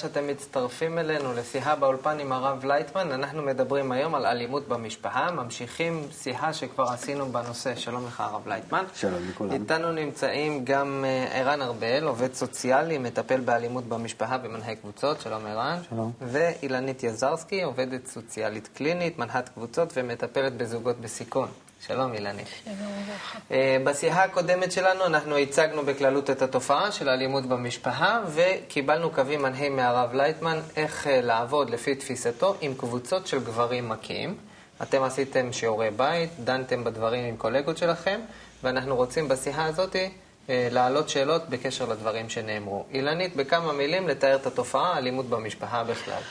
[0.00, 3.12] שאתם מצטרפים אלינו לשיחה באולפן עם הרב לייטמן.
[3.12, 7.74] אנחנו מדברים היום על אלימות במשפחה, ממשיכים שיחה שכבר עשינו בנושא.
[7.74, 8.84] שלום לך הרב לייטמן.
[8.94, 9.52] שלום לכולם.
[9.52, 15.20] איתנו נמצאים גם אה, ערן ארבל, עובד סוציאלי, מטפל באלימות במשפחה ומנהל קבוצות.
[15.20, 15.78] שלום ערן.
[15.88, 16.12] שלום.
[16.20, 21.48] ואילנית יזרסקי, עובדת סוציאלית קלינית, מנחת קבוצות ומטפלת בזוגות בסיכון.
[21.86, 22.46] שלום אילנית.
[22.64, 23.38] שלום וברכה.
[23.50, 29.76] אה, בשיחה הקודמת שלנו אנחנו הצגנו בכללות את התופעה של האלימות במשפחה וקיבלנו קווים מנחים
[29.76, 34.36] מהרב לייטמן איך אה, לעבוד לפי תפיסתו עם קבוצות של גברים מכים.
[34.82, 38.20] אתם עשיתם שיעורי בית, דנתם בדברים עם קולגות שלכם
[38.62, 42.84] ואנחנו רוצים בשיחה הזאת אה, להעלות שאלות בקשר לדברים שנאמרו.
[42.90, 46.22] אילנית, בכמה מילים לתאר את התופעה, האלימות במשפחה בכלל.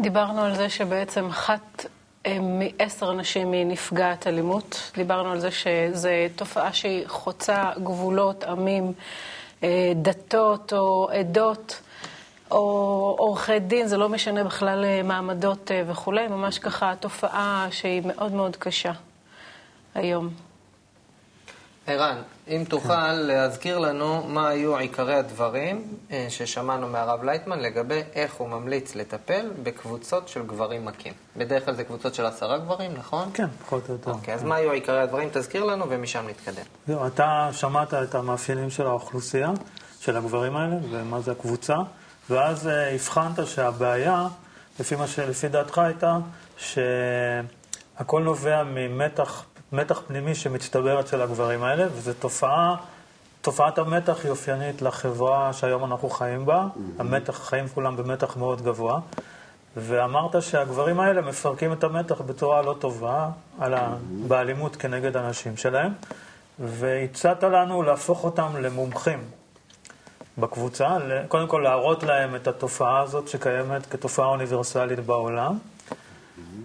[0.00, 1.86] דיברנו על זה שבעצם אחת
[2.26, 4.90] מעשר נשים היא נפגעת אלימות.
[4.94, 8.92] דיברנו על זה שזו תופעה שהיא חוצה גבולות, עמים,
[9.62, 11.80] אה, דתות או עדות.
[12.50, 18.32] או עורכי דין, זה לא משנה בכלל אה, מעמדות וכולי, ממש ככה תופעה שהיא מאוד
[18.32, 18.92] מאוד קשה
[19.94, 20.30] היום.
[21.86, 22.16] ערן,
[22.48, 28.48] אם תוכל להזכיר לנו מה היו עיקרי הדברים אה, ששמענו מהרב לייטמן לגבי איך הוא
[28.48, 31.12] ממליץ לטפל בקבוצות של גברים מכים.
[31.36, 33.30] בדרך כלל זה קבוצות של עשרה גברים, נכון?
[33.34, 34.10] כן, פחות או יותר.
[34.10, 35.28] אוקיי, אז מה היו עיקרי הדברים?
[35.32, 36.64] תזכיר לנו ומשם נתקדם.
[36.86, 39.50] זהו, אתה שמעת את המאפיינים של האוכלוסייה,
[40.00, 41.76] של הגברים האלה, ומה זה הקבוצה,
[42.30, 44.26] ואז אה, הבחנת שהבעיה,
[44.80, 45.18] לפי, ש...
[45.18, 46.18] לפי דעתך הייתה,
[46.56, 52.76] שהכל נובע ממתח מתח פנימי שמצטבר אצל הגברים האלה, וזו תופעה,
[53.40, 56.80] תופעת המתח היא אופיינית לחברה שהיום אנחנו חיים בה, mm-hmm.
[56.98, 59.00] המתח, חיים כולם במתח מאוד גבוה,
[59.76, 63.28] ואמרת שהגברים האלה מפרקים את המתח בצורה לא טובה,
[63.60, 63.88] על ה...
[63.88, 64.28] mm-hmm.
[64.28, 65.92] באלימות כנגד הנשים שלהם,
[66.58, 69.24] והצעת לנו להפוך אותם למומחים
[70.38, 70.96] בקבוצה,
[71.28, 75.58] קודם כל להראות להם את התופעה הזאת שקיימת כתופעה אוניברסלית בעולם.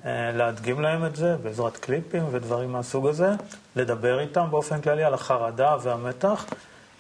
[0.06, 3.30] אה, להדגים להם את זה בעזרת קליפים ודברים מהסוג הזה,
[3.76, 6.46] לדבר איתם באופן כללי על החרדה והמתח,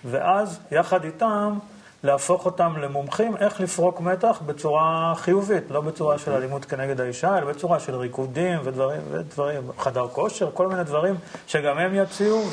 [0.05, 1.57] ואז יחד איתם
[2.03, 7.45] להפוך אותם למומחים איך לפרוק מתח בצורה חיובית, לא בצורה של אלימות כנגד האישה, אלא
[7.45, 11.15] בצורה של ריקודים ודברים, ודברים חדר כושר, כל מיני דברים
[11.47, 12.43] שגם הם יציעו,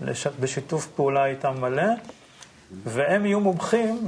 [0.00, 1.84] ובשיתוף פעולה איתם מלא.
[2.84, 4.06] והם יהיו מומחים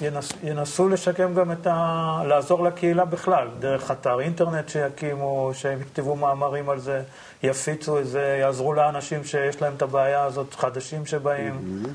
[0.00, 2.22] שינסו לשקם גם את ה...
[2.26, 7.02] לעזור לקהילה בכלל, דרך אתר אינטרנט שיקימו, שהם יכתבו מאמרים על זה,
[7.42, 11.88] יפיצו את זה, יעזרו לאנשים שיש להם את הבעיה הזאת, חדשים שבאים, mm-hmm.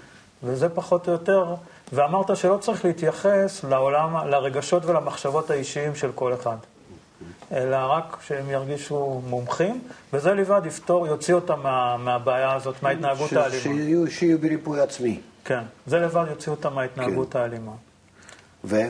[0.44, 1.56] וזה פחות או יותר.
[1.94, 6.58] ואמרת שלא צריך להתייחס לעולם, לרגשות ולמחשבות האישיים של כל אחד.
[7.54, 9.82] אלא רק שהם ירגישו מומחים,
[10.14, 13.62] וזה לבד יפתור, יוציא אותם מה, מהבעיה הזאת, מההתנהגות האלימה.
[13.62, 15.20] שיהיו, שיהיו בריפוי עצמי.
[15.46, 17.40] כן, זה לבד יוציא אותם מההתנהגות כן.
[17.40, 17.72] האלימה.
[18.64, 18.82] ו?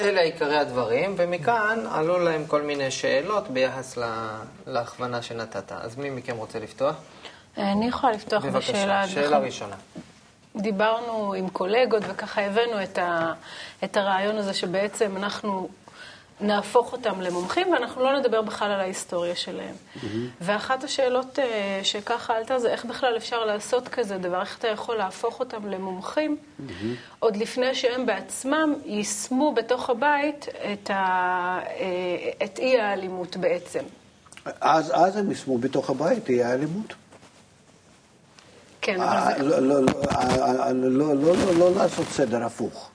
[0.00, 5.72] אלה עיקרי הדברים, ומכאן עלו להם כל מיני שאלות ביחס לה, להכוונה שנתת.
[5.72, 6.96] אז מי מכם רוצה לפתוח?
[7.56, 9.02] אני יכולה לפתוח בבקשה, בשאלה.
[9.02, 9.76] בבקשה, שאלה ראשונה.
[10.56, 13.32] דיברנו עם קולגות וככה הבאנו את, ה,
[13.84, 15.68] את הרעיון הזה שבעצם אנחנו
[16.40, 19.74] נהפוך אותם למומחים, ואנחנו לא נדבר בכלל על ההיסטוריה שלהם.
[19.74, 20.06] Mm-hmm.
[20.40, 21.42] ואחת השאלות uh,
[21.82, 26.36] שככה עלתה זה איך בכלל אפשר לעשות כזה דבר, איך אתה יכול להפוך אותם למומחים,
[26.36, 26.72] mm-hmm.
[27.18, 33.82] עוד לפני שהם בעצמם יישמו בתוך הבית את, ה, uh, את אי האלימות בעצם.
[34.60, 36.94] אז, אז הם יישמו בתוך הבית אי האלימות.
[38.80, 39.60] כן, אבל זה...
[39.60, 42.90] לא, לא, לא, לא לעשות סדר הפוך.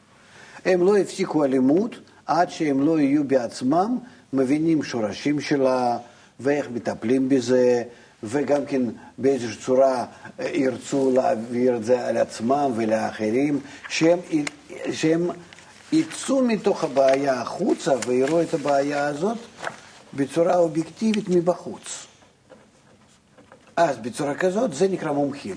[0.66, 1.96] הם לא הפסיקו אלימות.
[2.26, 3.98] עד שהם לא יהיו בעצמם
[4.34, 5.98] מבינים שורשים שלה
[6.40, 7.84] ואיך מטפלים בזה,
[8.24, 8.82] וגם כן
[9.18, 10.06] באיזושהי צורה
[10.40, 13.60] אה, ירצו להעביר את זה על עצמם ולאחרים,
[13.90, 14.20] שהם,
[14.92, 15.30] שהם
[15.92, 19.38] יצאו מתוך הבעיה החוצה ויראו את הבעיה הזאת
[20.14, 22.08] בצורה אובייקטיבית מבחוץ.
[23.78, 25.56] אז בצורה כזאת זה נקרא מומחים.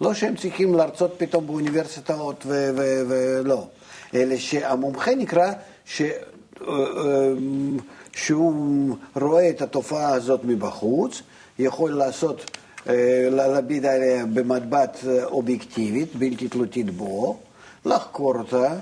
[0.00, 3.66] לא שהם צריכים להרצות פתאום באוניברסיטאות ולא,
[4.14, 5.52] אלא שהמומחה נקרא
[5.94, 6.02] ש...
[6.02, 6.12] אה,
[6.68, 7.32] אה,
[8.12, 11.22] שהוא רואה את התופעה הזאת מבחוץ,
[11.58, 12.58] יכול לעשות,
[12.88, 17.38] אה, להביט עליה במבט אובייקטיבית, בלתי תלותית בו,
[17.84, 18.74] לחקור אותה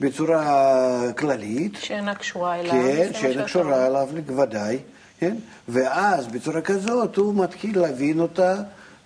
[0.00, 1.76] בצורה כללית.
[1.76, 2.72] שאינה קשורה אליו.
[2.72, 4.78] כן, שאינה קשורה אליו, ודאי.
[5.18, 5.36] כן?
[5.68, 8.54] ואז בצורה כזאת הוא מתחיל להבין אותה,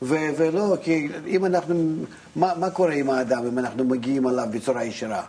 [0.02, 1.94] ו- ולא, כי אם אנחנו,
[2.36, 5.22] מה, מה קורה עם האדם אם אנחנו מגיעים אליו בצורה ישירה?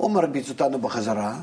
[0.00, 1.40] או מרביץ אותנו בחזרה,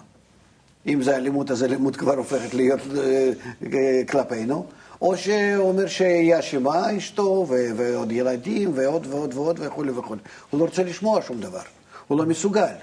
[0.88, 3.32] אם זה אלימות, אז אלימות כבר הופכת להיות אה,
[3.74, 4.66] אה, כלפינו,
[5.02, 10.22] או שהוא אומר שהיא אשמה, אשתו, ועוד ילדים, ועוד ועוד ועוד וכולי וכולי.
[10.50, 11.62] הוא לא רוצה לשמוע שום דבר.
[12.08, 12.74] הוא לא מסוגל.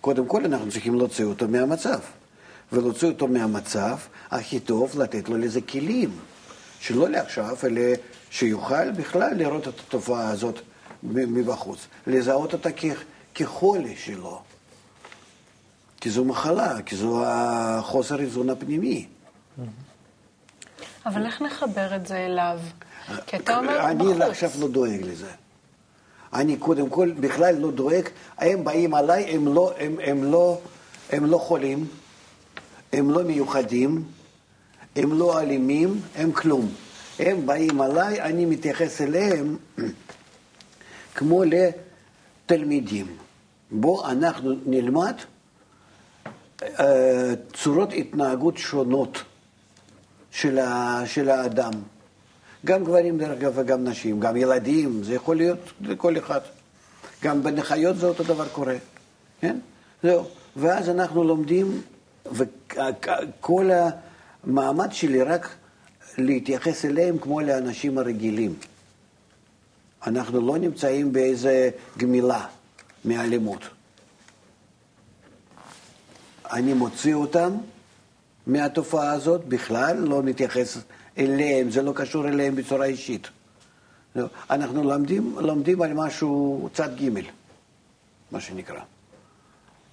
[0.00, 1.98] קודם כל אנחנו צריכים להוציא אותו מהמצב.
[2.72, 3.96] ולהוציא אותו מהמצב,
[4.30, 6.10] הכי טוב לתת לו לזה כלים.
[6.80, 7.80] שלא לעכשיו, אלא
[8.30, 10.58] שיוכל בכלל לראות את התופעה הזאת
[11.02, 11.86] מבחוץ.
[12.06, 12.68] לזהות אותה
[13.34, 14.40] כחולי שלו.
[16.00, 19.06] כי זו מחלה, כי זו החוסר איזון הפנימי.
[21.06, 22.58] אבל איך נחבר את זה אליו?
[23.26, 24.20] כי אתה אומר אני בחוץ.
[24.20, 25.30] עכשיו לא דואג לזה.
[26.32, 28.08] אני קודם כל בכלל לא דואג,
[28.38, 30.60] הם באים עליי, הם לא, הם, הם לא,
[31.10, 31.86] הם לא חולים,
[32.92, 34.04] הם לא מיוחדים,
[34.96, 36.68] הם לא אלימים, הם כלום.
[37.18, 39.56] הם באים עליי, אני מתייחס אליהם
[41.16, 43.06] כמו לתלמידים.
[43.70, 45.14] בואו אנחנו נלמד
[47.54, 49.22] צורות התנהגות שונות
[50.30, 51.72] של, ה, של האדם.
[52.64, 56.40] גם גברים דרך אגב וגם נשים, גם ילדים, זה יכול להיות לכל אחד.
[57.22, 58.76] גם בין החיות זה אותו דבר קורה,
[59.40, 59.58] כן?
[60.02, 60.24] זהו.
[60.56, 61.82] ואז אנחנו לומדים,
[62.32, 63.70] וכל
[64.44, 65.48] המעמד שלי רק
[66.18, 68.54] להתייחס אליהם כמו לאנשים הרגילים.
[70.06, 72.46] אנחנו לא נמצאים באיזה גמילה
[73.04, 73.77] מאלימות.
[76.52, 77.52] אני מוציא אותם
[78.46, 80.78] מהתופעה הזאת, בכלל לא נתייחס
[81.18, 83.28] אליהם, זה לא קשור אליהם בצורה אישית.
[84.16, 87.20] לא, אנחנו לומדים, לומדים על משהו צד ג',
[88.30, 88.80] מה שנקרא.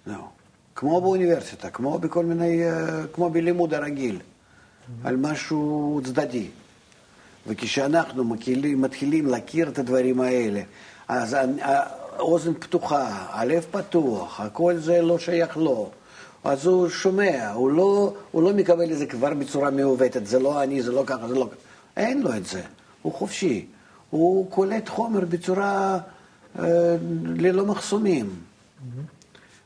[0.08, 0.28] לא.
[0.76, 4.20] כמו באוניברסיטה, כמו בכל מיני, אה, כמו בלימוד הרגיל,
[5.04, 6.48] על משהו צדדי.
[7.48, 10.62] וכשאנחנו מתחילים, מתחילים להכיר את הדברים האלה,
[11.08, 15.92] אז האוזן פתוחה, הלב פתוח, הכל זה לא שייך לו.
[16.46, 20.64] אז הוא שומע, הוא לא, הוא לא מקבל את זה כבר בצורה מעוותת, זה לא
[20.64, 21.56] אני, זה לא ככה, זה לא ככה.
[21.98, 22.62] אין לו את זה,
[23.02, 23.66] הוא חופשי.
[24.10, 26.00] הוא קולט חומר בצורה
[26.60, 28.26] אה, ללא מחסומים.
[28.26, 29.02] Mm-hmm.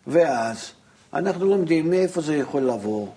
[0.08, 0.72] ואז
[1.14, 3.08] אנחנו לומדים מאיפה זה יכול לבוא.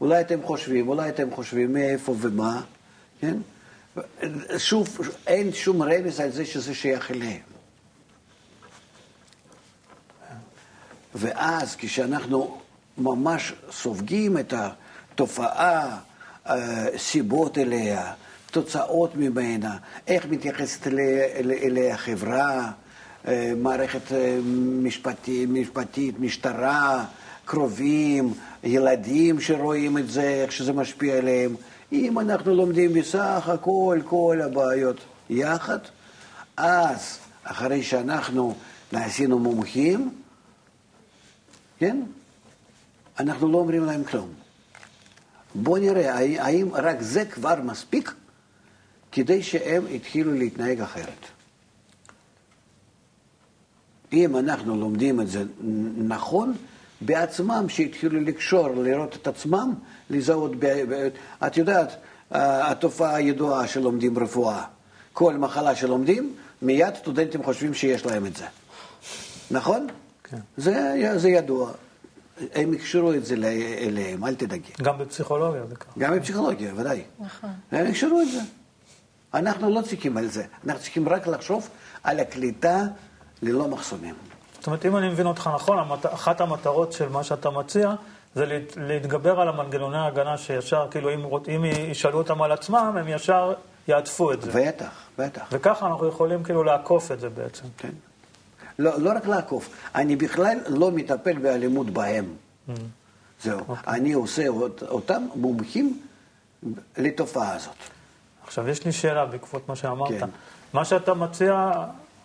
[0.00, 2.62] אולי אתם חושבים, אולי אתם חושבים מאיפה ומה,
[3.20, 3.36] כן?
[4.58, 7.40] שוב, אין שום רמז על זה שזה שייך אליהם.
[11.14, 12.58] ואז כשאנחנו
[12.98, 15.98] ממש סופגים את התופעה,
[16.46, 18.12] אה, סיבות אליה,
[18.50, 22.70] תוצאות ממנה, איך מתייחסת אליה החברה,
[23.28, 24.38] אה, מערכת אה,
[24.82, 27.04] משפטית, משפטית, משטרה,
[27.44, 28.34] קרובים,
[28.64, 31.54] ילדים שרואים את זה, איך שזה משפיע עליהם.
[31.92, 34.96] אם אנחנו לומדים בסך הכל, כל הבעיות
[35.30, 35.78] יחד,
[36.56, 38.54] אז אחרי שאנחנו
[38.92, 40.10] נעשינו מומחים,
[41.78, 42.00] כן?
[43.20, 44.28] אנחנו לא אומרים להם כלום.
[45.54, 48.14] בואו נראה, האם רק זה כבר מספיק
[49.12, 51.26] כדי שהם יתחילו להתנהג אחרת.
[54.12, 55.44] אם אנחנו לומדים את זה
[55.96, 56.54] נכון,
[57.00, 59.74] בעצמם, שהתחילו לקשור, לראות את עצמם,
[60.10, 60.84] לזהות, ב...
[61.46, 61.96] את יודעת,
[62.30, 64.64] התופעה הידועה שלומדים רפואה,
[65.12, 68.44] כל מחלה שלומדים, מיד סטודנטים חושבים שיש להם את זה.
[69.50, 69.86] נכון?
[70.24, 70.38] כן.
[70.56, 71.72] זה, זה ידוע.
[72.54, 73.34] הם יקשרו את זה
[73.78, 74.72] אליהם, אל תדאגי.
[74.82, 75.90] גם בפסיכולוגיה זה ככה.
[75.98, 77.02] גם בפסיכולוגיה, ודאי.
[77.20, 77.50] נכון.
[77.72, 78.40] הם יקשרו את זה.
[79.34, 81.68] אנחנו לא צריכים על זה, אנחנו צריכים רק לחשוב
[82.04, 82.82] על הקליטה
[83.42, 84.14] ללא מחסומים.
[84.58, 87.94] זאת אומרת, אם אני מבין אותך נכון, אחת המטרות של מה שאתה מציע
[88.34, 91.20] זה להתגבר על המנגנוני ההגנה שישר, כאילו, אם,
[91.56, 93.52] אם ישאלו אותם על עצמם, הם ישר
[93.88, 94.50] יעטפו את זה.
[94.54, 95.46] בטח, בטח.
[95.52, 97.64] וככה אנחנו יכולים כאילו לעקוף את זה בעצם.
[97.78, 97.92] כן.
[98.78, 102.24] לא, לא רק לעקוף, אני בכלל לא מטפל באלימות בהם.
[102.68, 102.72] Mm.
[103.42, 103.58] זהו.
[103.58, 103.62] Okay.
[103.68, 103.94] אוקיי.
[103.94, 104.46] אני עושה
[104.88, 106.00] אותם מומחים
[106.96, 107.76] לתופעה הזאת.
[108.46, 110.08] עכשיו, יש לי שאלה בעקבות מה שאמרת.
[110.08, 110.28] כן.
[110.72, 111.72] מה שאתה מציע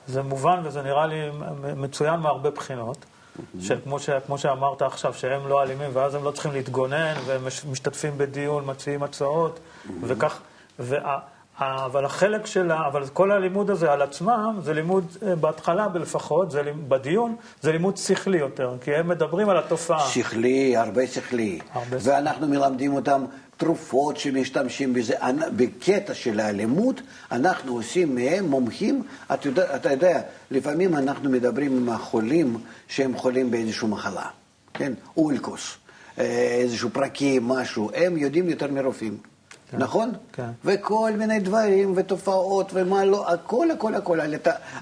[0.08, 1.30] זה מובן וזה נראה לי
[1.76, 2.98] מצוין מהרבה בחינות.
[2.98, 3.62] Mm-hmm.
[3.62, 7.42] של כמו, ש, כמו שאמרת עכשיו, שהם לא אלימים ואז הם לא צריכים להתגונן והם
[7.72, 9.92] משתתפים בדיון, מציעים הצעות mm-hmm.
[10.02, 10.40] וכך,
[10.80, 11.20] וה,
[11.60, 16.62] אבל החלק שלה, אבל כל הלימוד הזה על עצמם, זה לימוד, אה, בהתחלה לפחות, זה
[16.62, 20.10] לימוד, בדיון, זה לימוד שכלי יותר, כי הם מדברים על התופעה.
[20.10, 21.60] שכלי, הרבה שכלי.
[21.74, 22.58] הרבה ואנחנו שכלי.
[22.58, 23.26] מלמדים אותם
[23.58, 25.14] תרופות שמשתמשים בזה.
[25.56, 29.04] בקטע של האלימות, אנחנו עושים מהם מומחים.
[29.34, 32.58] אתה יודע, אתה יודע, לפעמים אנחנו מדברים עם החולים
[32.88, 34.28] שהם חולים באיזושהי מחלה,
[34.74, 34.94] כן?
[35.18, 35.78] אולקוס,
[36.20, 36.26] אה,
[36.62, 37.92] איזשהו פרקים, משהו.
[37.96, 39.33] הם יודעים יותר מרופאים.
[39.74, 39.78] כן.
[39.78, 40.12] נכון?
[40.34, 40.50] כן.
[40.66, 44.36] וכל מיני דברים ותופעות ומה לא, הכל, הכל, הכל, על,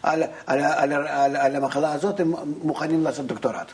[0.04, 2.34] על, על, על, על, על המחלה הזאת הם
[2.64, 3.72] מוכנים לעשות דוקטורט.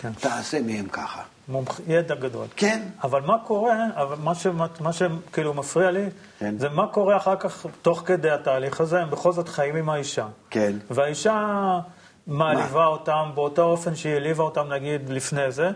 [0.00, 0.12] כן.
[0.12, 1.22] תעשה מהם ככה.
[1.48, 1.80] מומח...
[1.86, 2.46] ידע גדול.
[2.56, 2.82] כן.
[3.02, 4.46] אבל מה קורה, אבל מה, ש...
[4.80, 6.06] מה שכאילו מפריע לי,
[6.38, 6.58] כן.
[6.58, 10.26] זה מה קורה אחר כך, תוך כדי התהליך הזה, הם בכל זאת חיים עם האישה.
[10.50, 10.72] כן.
[10.90, 11.78] והאישה
[12.26, 15.70] מעליבה אותם באותו אופן שהיא העליבה אותם, נגיד, לפני זה,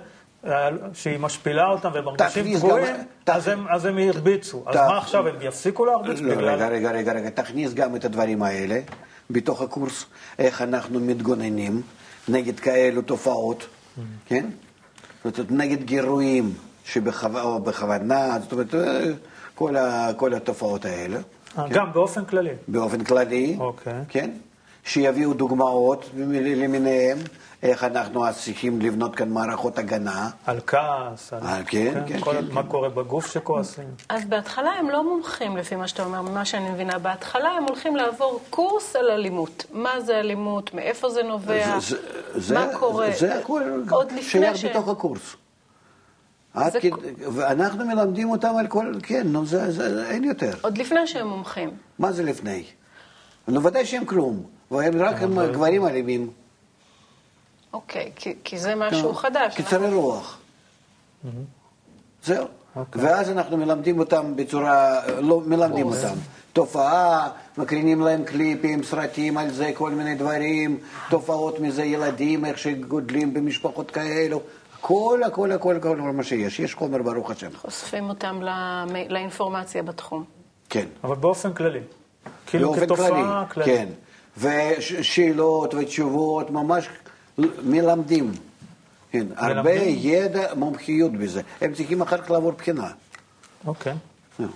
[0.95, 2.95] שהיא משפילה אותם והם מרגישים פגועים,
[3.27, 4.63] אז הם- אז הם הרביצו.
[4.67, 6.55] אז מה עכשיו, הם יפסיקו להרביץ לא, רגע, בגלל...
[6.73, 8.81] רגע, רגע, רגע, תכניס גם את הדברים האלה
[9.31, 10.05] בתוך הקורס,
[10.39, 11.83] איך אנחנו מתגוננים
[12.29, 13.67] נגד כאלו תופעות,
[14.27, 14.47] כן?
[15.25, 16.53] זאת אומרת, נגד גירויים
[16.85, 19.05] שבכו- או בכוונה, זאת אומרת, אה,
[19.55, 21.19] כל, ה, כל התופעות האלה,
[21.59, 22.51] אה, גם באופן כללי.
[22.69, 23.93] באופן כללי, אוקיי.
[24.09, 24.31] כן?
[24.85, 27.19] שיביאו דוגמאות למיניהם,
[27.64, 30.30] איך אנחנו צריכים לבנות כאן מערכות הגנה.
[30.47, 31.40] על כעס, על...
[31.42, 32.68] אה, כן, כן, כל- כן, מה כן.
[32.68, 33.85] קורה בגוף שכועסים.
[34.09, 36.99] אז בהתחלה הם לא מומחים, לפי מה שאתה אומר, ממה שאני מבינה.
[36.99, 39.64] בהתחלה הם הולכים לעבור קורס על אלימות.
[39.73, 41.97] מה זה אלימות, מאיפה זה נובע, זה-
[42.35, 43.06] זה- מה קורה.
[43.11, 44.64] זה, זה הכל עוד לפני שייך ש...
[44.64, 45.37] בתוך הקורס.
[46.73, 46.85] זה כ-
[47.35, 50.50] ואנחנו מלמדים אותם על כל, כן, נו, זה, זה, זה, אין יותר.
[50.62, 51.71] עוד לפני שהם מומחים.
[51.99, 52.64] מה זה לפני?
[53.49, 56.30] נו, ודאי שהם כלום, והם רק הם גברים אלימים.
[57.75, 59.54] אוקיי, כי, כי זה משהו חדש.
[59.57, 60.38] קיצרי רוח.
[62.25, 62.47] זהו.
[62.76, 63.02] אוקיי.
[63.04, 64.90] ואז אנחנו מלמדים אותם בצורה,
[65.21, 66.14] לא מלמדים אותם.
[66.52, 67.28] תופעה,
[67.59, 70.78] מקרינים להם קליפים, סרטים על זה, כל מיני דברים,
[71.11, 74.40] תופעות מזה, ילדים, איך שגודלים במשפחות כאלו.
[74.81, 76.61] כל, הכל, הכל, הכל מה שיש.
[76.61, 77.49] יש חומר, ברוך השם.
[77.57, 80.25] חושפים אותם למ- לאינפורמציה בתחום.
[80.69, 80.87] כן.
[81.04, 81.81] אבל באופן כללי.
[82.47, 83.69] כאילו באופן כתופעה כללית.
[83.69, 83.87] כן.
[84.38, 86.88] ושאלות ותשובות, ממש
[87.64, 88.33] מלמדים.
[89.11, 89.73] כן, הרבה?
[89.83, 91.41] ידע, מומחיות בזה.
[91.61, 92.91] הם צריכים אחר כך לעבור בחינה.
[93.67, 93.93] אוקיי.
[94.38, 94.47] נו.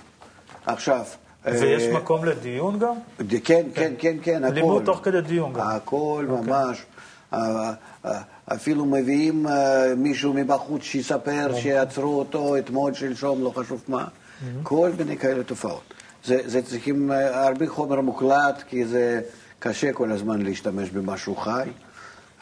[0.66, 1.04] עכשיו...
[1.44, 2.94] ויש אה, מקום לדיון גם?
[3.20, 4.54] ד- כן, כן, כן, כן, הכל.
[4.54, 5.60] לימוד תוך כדי דיון גם.
[5.60, 6.82] הכל ממש.
[7.32, 7.72] אה,
[8.04, 8.20] אה,
[8.52, 14.04] אפילו מביאים אה, מישהו מבחוץ שיספר שעצרו אותו אתמול, שלשום, לא חשוב מה.
[14.62, 15.82] כל מיני כאלה תופעות.
[16.24, 19.20] זה, זה צריכים אה, הרבה חומר מוקלט, כי זה
[19.58, 21.68] קשה כל הזמן להשתמש במשהו חי.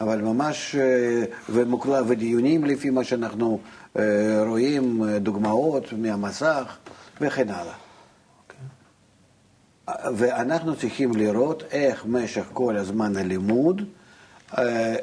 [0.01, 3.59] אבל ממש, אה, ומוקלט, ודיונים לפי מה שאנחנו
[3.97, 6.77] אה, רואים, אה, דוגמאות מהמסך
[7.21, 7.73] וכן הלאה.
[10.15, 13.81] ואנחנו צריכים לראות איך משך כל הזמן הלימוד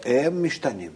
[0.05, 0.91] הם משתנים.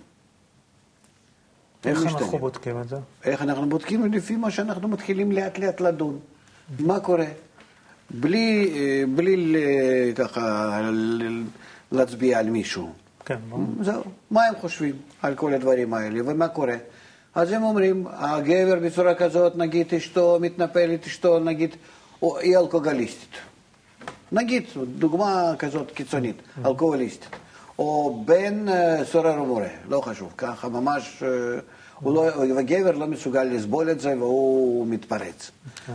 [1.85, 2.38] איך אנחנו.
[2.38, 2.97] בודקים את זה?
[3.25, 4.12] איך אנחנו בודקים?
[4.12, 6.19] לפי מה שאנחנו מתחילים לאט לאט לדון.
[6.78, 7.26] מה קורה?
[8.11, 8.73] בלי,
[9.14, 9.55] בלי
[10.14, 10.81] ככה
[11.93, 12.93] להצביע על מישהו.
[13.28, 13.38] כן.
[13.80, 14.02] זהו.
[14.30, 16.76] מה הם חושבים על כל הדברים האלה ומה קורה?
[17.35, 21.76] אז הם אומרים, הגבר בצורה כזאת, נגיד אשתו מתנפלת, אשתו נגיד,
[22.23, 23.30] או היא אלכוהוליסטית.
[24.32, 24.64] נגיד,
[24.99, 27.28] דוגמה כזאת קיצונית, אלכוהוליסטית.
[27.78, 31.28] או בן אה, סורר ומורה, לא חשוב, ככה ממש, אה,
[32.00, 35.50] הוא לא, וגבר לא מסוגל לסבול את זה והוא מתפרץ.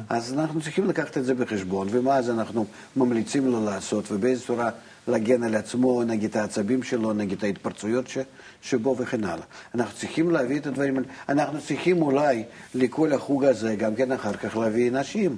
[0.09, 4.69] אז אנחנו צריכים לקחת את זה בחשבון, ומה אז אנחנו ממליצים לו לעשות, ובאיזו צורה
[5.07, 8.17] להגן על עצמו, נגד העצבים שלו, נגד ההתפרצויות ש,
[8.61, 9.45] שבו וכן הלאה.
[9.75, 11.07] אנחנו צריכים להביא את הדברים האלה.
[11.29, 12.43] אנחנו צריכים אולי
[12.75, 15.35] לכל החוג הזה גם כן אחר כך להביא נשים,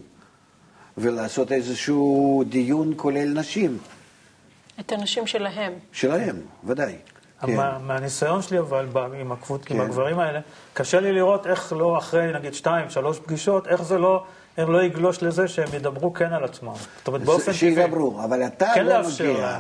[0.97, 3.77] ולעשות איזשהו דיון כולל נשים,
[4.79, 5.73] את הנשים שלהם.
[5.91, 6.95] שלהם, ודאי.
[7.41, 7.55] כן.
[7.55, 8.87] מה, מהניסיון שלי אבל
[9.19, 9.61] עם, הקבוצ...
[9.69, 9.83] עם כן.
[9.83, 10.39] הגברים האלה,
[10.73, 14.23] קשה לי לראות איך לא אחרי נגיד שתיים, שלוש פגישות, איך זה לא,
[14.57, 16.73] איך לא יגלוש לזה שהם ידברו כן על עצמם.
[16.97, 17.55] זאת אומרת, באופן טבעי.
[17.57, 19.59] שידברו, אבל אתה כן לא מגיע.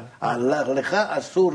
[0.73, 1.51] לך אסור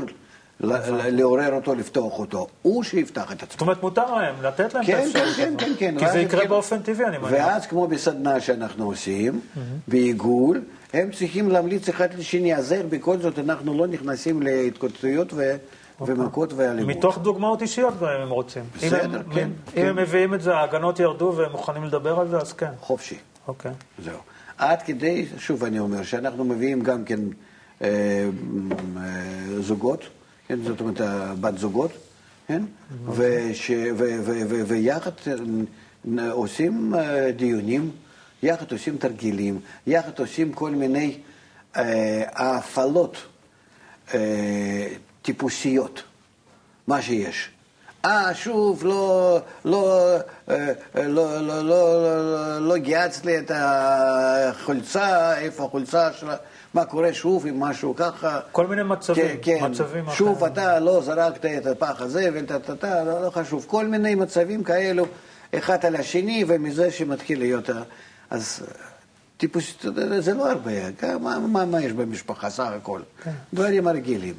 [0.59, 0.75] ל-
[1.09, 2.47] לעורר אותו, לפתוח אותו.
[2.61, 3.61] הוא שיפתח את זאת עצמו.
[3.65, 5.59] אומרת, מותר להם לתת להם את כן, האפשרות כן, הזאת.
[5.59, 5.95] כן, כן.
[5.99, 7.31] כי זה יקרה יתחילו- באופן טבעי, אני מניח.
[7.33, 9.41] ואז, כמו בסדנה שאנחנו עושים,
[9.87, 10.61] בעיגול,
[10.93, 15.55] הם צריכים להמליץ אחד לשני, אז איך בכל זאת אנחנו לא נכנסים להתקוטטויות ו-
[16.01, 16.81] ומכות ואלימות.
[16.81, 16.95] אוקיי.
[16.97, 18.63] מתוך דוגמאות אישיות גם אם הם רוצים.
[18.83, 19.85] אם בסדר, הם- כן, אם כן.
[19.85, 22.71] הם מביאים את זה, ההגנות ירדו והם מוכנים לדבר על זה, אז כן.
[22.79, 23.17] חופשי.
[23.47, 23.71] אוקיי.
[24.03, 24.19] זהו.
[24.57, 27.19] עד כדי, שוב אני אומר, שאנחנו מביאים גם כן
[27.81, 27.87] אה,
[28.97, 30.03] אה, זוגות,
[30.47, 31.01] כן, זאת אומרת,
[31.39, 31.91] בת זוגות,
[32.47, 32.63] כן,
[33.07, 35.11] וש, ו, ו, ו, ויחד
[36.17, 37.91] אה, עושים אה, דיונים,
[38.43, 41.17] יחד עושים תרגילים, יחד עושים כל מיני
[41.75, 43.17] אה, הפעלות
[44.13, 44.87] אה,
[45.21, 46.03] טיפוסיות,
[46.87, 47.49] מה שיש.
[48.05, 50.07] אה, שוב, לא, לא,
[50.49, 56.35] אה, לא, לא, לא, לא, לא גייצת לי את החולצה, איפה החולצה שלה,
[56.73, 58.39] מה קורה שוב עם משהו ככה.
[58.51, 59.65] כל מיני מצבים, כן, כן.
[59.71, 60.53] מצבים שוב, אחרים.
[60.53, 63.65] אתה לא זרקת את הפח הזה, וטה-טה-טה, לא, לא חשוב.
[63.67, 65.05] כל מיני מצבים כאלו,
[65.57, 67.69] אחד על השני, ומזה שמתחיל להיות...
[67.69, 67.81] ה-
[68.29, 68.63] אז
[69.37, 70.71] טיפוס, אתה יודע, זה לא הרבה,
[71.19, 73.01] מה, מה, מה יש במשפחה סך הכל?
[73.53, 74.33] דברים הרגילים.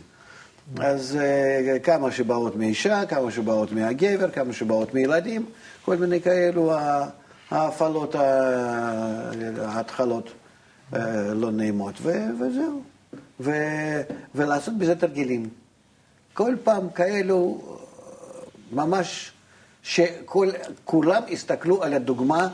[0.80, 5.46] אז אה, כמה שבאות מאישה, כמה שבאות מהגבר, כמה שבאות מילדים,
[5.84, 6.72] כל מיני כאלו
[7.50, 8.14] ההפעלות,
[9.60, 10.32] ההתחלות
[10.94, 12.82] אה, לא נעימות, וזהו.
[13.40, 14.02] ו-
[14.34, 15.48] ולעשות בזה תרגילים.
[16.34, 17.60] כל פעם כאלו,
[18.72, 19.32] ממש,
[19.82, 22.48] שכולם הסתכלו על הדוגמה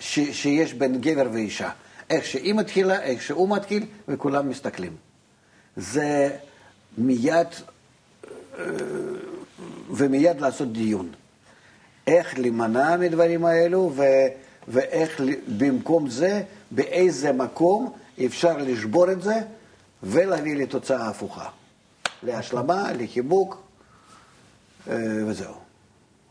[0.00, 1.70] ש, שיש בין גבר ואישה.
[2.10, 4.92] איך שהיא מתחילה, איך שהוא מתחיל, וכולם מסתכלים.
[5.76, 6.30] זה
[6.98, 7.46] מיד,
[8.58, 8.64] אה,
[9.90, 11.12] ומיד לעשות דיון.
[12.06, 14.02] איך להימנע מדברים האלו, ו,
[14.68, 15.20] ואיך
[15.58, 17.92] במקום זה, באיזה מקום
[18.26, 19.40] אפשר לשבור את זה
[20.02, 21.48] ולהביא לתוצאה הפוכה.
[22.22, 23.62] להשלמה, לחיבוק,
[24.88, 24.96] אה,
[25.26, 25.54] וזהו.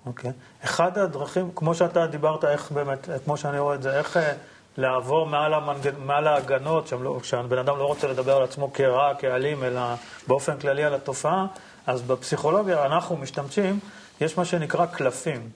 [0.06, 0.32] אוקיי.
[0.32, 0.34] Okay.
[0.66, 4.34] אחד הדרכים, כמו שאתה דיברת, איך באמת, כמו שאני רואה את זה, איך אה,
[4.78, 5.90] לעבור מעל, המנג...
[6.06, 9.82] מעל ההגנות, לא, שהבן אדם לא רוצה לדבר על עצמו כרע, כאלים, אלא
[10.28, 11.46] באופן כללי על התופעה,
[11.88, 13.80] אז בפסיכולוגיה אנחנו משתמשים,
[14.22, 15.50] יש מה שנקרא קלפים.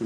[0.00, 0.04] Mm-hmm.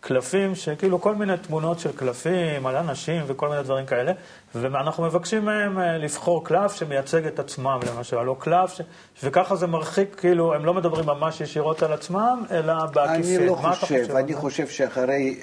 [0.00, 4.12] קלפים, שכאילו כל מיני תמונות של קלפים על אנשים וכל מיני דברים כאלה,
[4.54, 8.80] ואנחנו מבקשים מהם אה, לבחור קלף שמייצג את עצמם, למשל, או קלף, ש...
[9.22, 13.38] וככה זה מרחיק, כאילו, הם לא מדברים ממש ישירות על עצמם, אלא בעקיפין.
[13.40, 15.40] אני לא חושב, אני חושב שאחרי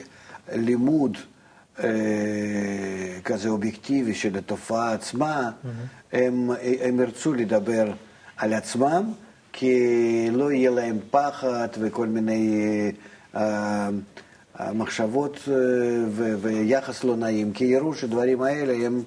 [0.52, 1.18] לימוד
[3.24, 5.68] כזה אובייקטיבי של התופעה עצמה, mm-hmm.
[6.14, 6.50] הם,
[6.82, 7.92] הם ירצו לדבר
[8.38, 9.14] על עצמם,
[9.54, 12.92] כי לא יהיה להם פחד וכל מיני...
[13.36, 13.90] אה,
[14.58, 15.54] המחשבות אה,
[16.42, 19.04] ויחס לא נעים, כי יראו שדברים האלה הם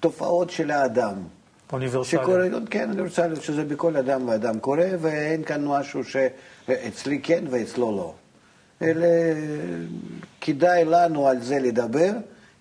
[0.00, 1.14] תופעות של האדם.
[1.72, 2.68] אוניברסליות.
[2.70, 8.14] כן, אוניברסליות, שזה בכל אדם ואדם קורה, ואין כאן משהו שאצלי כן ואצלו לא.
[8.82, 9.06] אלא
[10.40, 12.12] כדאי לנו על זה לדבר,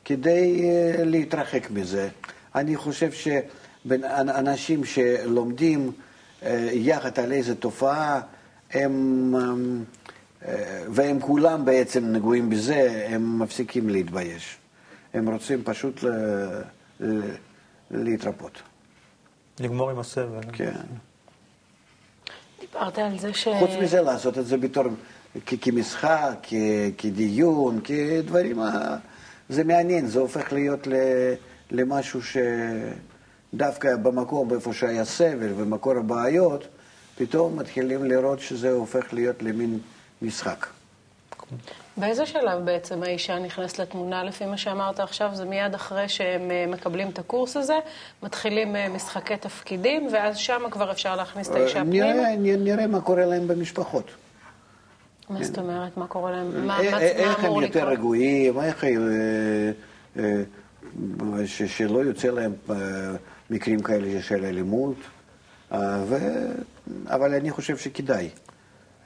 [0.05, 2.09] כדי אה, להתרחק מזה.
[2.55, 5.91] אני חושב שאנשים שלומדים
[6.43, 8.21] אה, יחד על איזו תופעה,
[8.71, 9.35] הם...
[10.47, 14.57] אה, והם כולם בעצם נגועים בזה, הם מפסיקים להתבייש.
[15.13, 16.09] הם רוצים פשוט ל...
[16.99, 17.21] ל...
[17.91, 18.61] להתרפות.
[19.59, 20.41] לגמור עם הסבל.
[20.53, 20.71] כן.
[22.59, 23.47] דיברת על זה ש...
[23.59, 24.83] חוץ מזה, לעשות את זה בתור,
[25.45, 26.53] כ- כמשחק, כ-
[26.97, 28.59] כדיון, כדברים...
[29.49, 30.93] זה מעניין, זה הופך להיות ל...
[31.71, 32.19] למשהו
[33.53, 36.67] שדווקא במקום, איפה שהיה סבל ומקור הבעיות,
[37.17, 39.79] פתאום מתחילים לראות שזה הופך להיות למין...
[40.21, 40.65] משחק.
[41.97, 44.23] באיזה שלב בעצם האישה נכנסת לתמונה?
[44.23, 47.73] לפי מה שאמרת עכשיו, זה מיד אחרי שהם אה, מקבלים את הקורס הזה,
[48.23, 52.13] מתחילים אה, משחקי תפקידים, ואז שם כבר אפשר להכניס את האישה פנימה?
[52.13, 54.11] נראה, נראה מה קורה להם במשפחות.
[55.29, 55.97] מה זאת אומרת?
[55.97, 56.67] מה קורה להם?
[56.67, 59.71] מה, איך, מה, איך הם יותר רגועים, איך אה,
[61.45, 62.53] שלא יוצא להם
[63.49, 64.95] מקרים כאלה של אלימות,
[65.71, 68.29] אבל אני חושב שכדאי.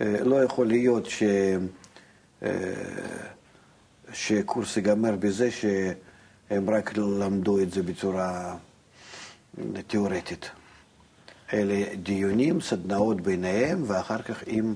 [0.02, 1.24] אה, לא יכול להיות ש...
[2.44, 2.50] אה,
[4.14, 8.56] שקורס ייגמר בזה שהם רק למדו את זה בצורה
[9.88, 10.50] תיאורטית.
[11.54, 14.76] אלה דיונים, סדנאות ביניהם, ואחר כך עם,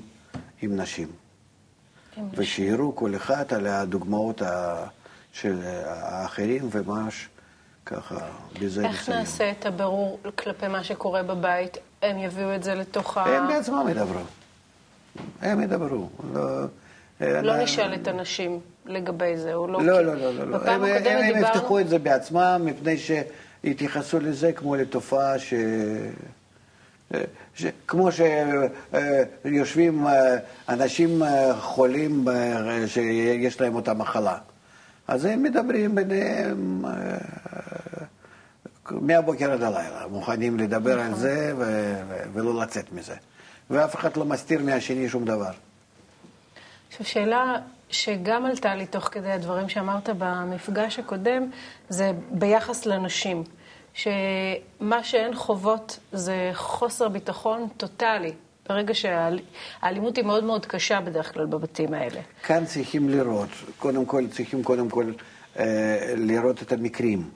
[0.61, 1.07] עם נשים.
[2.33, 4.41] ושיראו כל אחד על הדוגמאות
[5.33, 7.27] של האחרים, וממש
[7.85, 8.15] ככה,
[8.61, 8.91] בזה איך לסיים.
[8.91, 11.77] איך נעשה את הבירור כלפי מה שקורה בבית?
[12.01, 13.23] הם יביאו את זה לתוך ה...
[13.23, 14.19] הם בעצמם ידברו.
[15.41, 16.09] הם ידברו.
[16.33, 16.41] לא,
[17.21, 17.63] לא אני...
[17.63, 19.81] נשאל את הנשים לגבי זה, או לא?
[19.81, 20.57] לא, לא, לא, לא.
[20.57, 21.43] בפעם הם, הם.
[21.43, 25.53] יפתחו את זה בעצמם, מפני שהתייחסו לזה כמו לתופעה ש...
[27.55, 27.65] ש...
[27.87, 30.37] כמו שיושבים אה,
[30.69, 32.25] אנשים אה, חולים
[32.87, 34.37] שיש להם אותה מחלה.
[35.07, 36.91] אז הם מדברים ביניהם אה,
[38.91, 41.19] מהבוקר עד הלילה, מוכנים לדבר על נכון.
[41.19, 41.53] זה
[42.33, 43.15] ולא לצאת מזה.
[43.69, 45.51] ואף אחד לא מסתיר מהשני שום דבר.
[46.89, 47.55] עכשיו, שאלה
[47.89, 51.49] שגם עלתה לי תוך כדי הדברים שאמרת במפגש הקודם,
[51.89, 53.43] זה ביחס לנשים.
[53.97, 58.33] שמה שאין חובות זה חוסר ביטחון טוטאלי.
[58.69, 62.21] ברגע שהאלימות היא מאוד מאוד קשה בדרך כלל בבתים האלה.
[62.43, 65.11] כאן צריכים לראות, קודם כל צריכים קודם כל
[65.59, 67.29] אה, לראות את המקרים.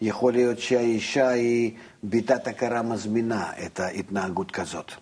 [0.00, 1.72] יכול להיות שהאישה היא
[2.04, 4.92] בתת הכרה מזמינה את ההתנהגות כזאת.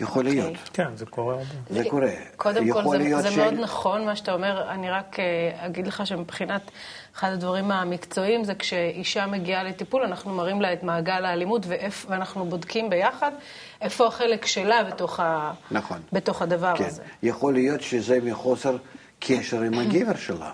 [0.00, 0.28] יכול okay.
[0.28, 0.56] להיות.
[0.72, 1.44] כן, זה קורה הרבה.
[1.70, 2.10] זה קורה.
[2.36, 3.36] קודם כל, זה, זה ש...
[3.36, 4.70] מאוד נכון מה שאתה אומר.
[4.70, 6.70] אני רק אה, אגיד לך שמבחינת
[7.16, 12.44] אחד הדברים המקצועיים זה כשאישה מגיעה לטיפול, אנחנו מראים לה את מעגל האלימות ואיפ, ואנחנו
[12.44, 13.32] בודקים ביחד
[13.80, 15.52] איפה החלק שלה בתוך, ה...
[15.70, 16.00] נכון.
[16.12, 16.84] בתוך הדבר כן.
[16.84, 17.02] הזה.
[17.22, 18.76] יכול להיות שזה מחוסר
[19.20, 20.52] קשר עם הגבר שלה,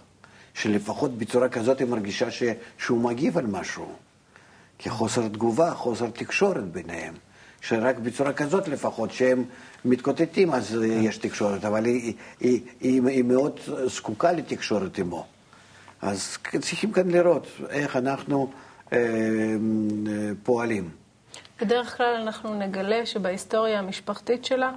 [0.55, 2.43] שלפחות בצורה כזאת היא מרגישה ש...
[2.79, 3.93] שהוא מגיב על משהו.
[4.79, 7.15] כחוסר תגובה, חוסר תקשורת ביניהם.
[7.65, 9.45] שרק בצורה כזאת לפחות, שהם
[9.85, 15.27] מתקוטטים אז יש תקשורת, אבל היא, היא, היא, היא מאוד זקוקה לתקשורת עמו.
[16.03, 18.51] אז צריכים כאן לראות איך אנחנו
[18.93, 20.91] אה, אה, פועלים.
[21.61, 24.71] בדרך כלל אנחנו נגלה שבהיסטוריה המשפחתית שלה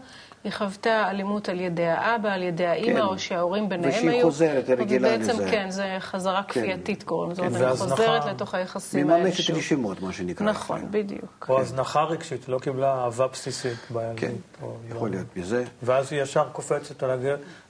[0.48, 3.06] היא חוותה אלימות על ידי האבא, על ידי האימא, כן.
[3.06, 4.24] או שההורים ביניהם ושהיא היו.
[4.26, 5.52] חוזרת, היא רגילה ובעצם, לזה.
[5.52, 7.42] כן, זה חזרה כפייתית קוראים לזה.
[7.42, 9.58] זאת אומרת, אני והזנחה- חוזרת לתוך היחסים האלה מממשת שוב.
[9.58, 10.46] רשימות, מה שנקרא.
[10.48, 11.46] נכון, בדיוק.
[11.50, 14.16] או הזנחה רגשית, לא קיבלה אהבה בסיסית בילדות.
[14.20, 14.32] כן,
[14.90, 15.64] יכול להיות מזה.
[15.84, 17.10] ואז היא ישר קופצת על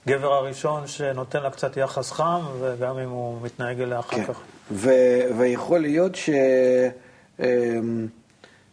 [0.06, 4.24] הגבר הראשון שנותן לה קצת יחס חם, וגם אם הוא מתנהג אליה אחר כן.
[4.24, 4.40] כך.
[4.70, 4.90] ו-
[5.38, 6.30] ויכול להיות ש...
[7.40, 8.06] אמ,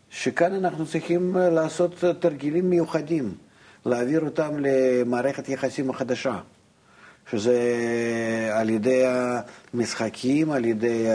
[0.10, 3.34] שכאן אנחנו צריכים לעשות תרגילים מיוחדים,
[3.86, 6.38] להעביר אותם למערכת יחסים החדשה,
[7.32, 7.60] שזה
[8.54, 9.04] על ידי
[9.74, 11.06] המשחקים, על ידי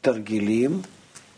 [0.00, 0.82] התרגילים,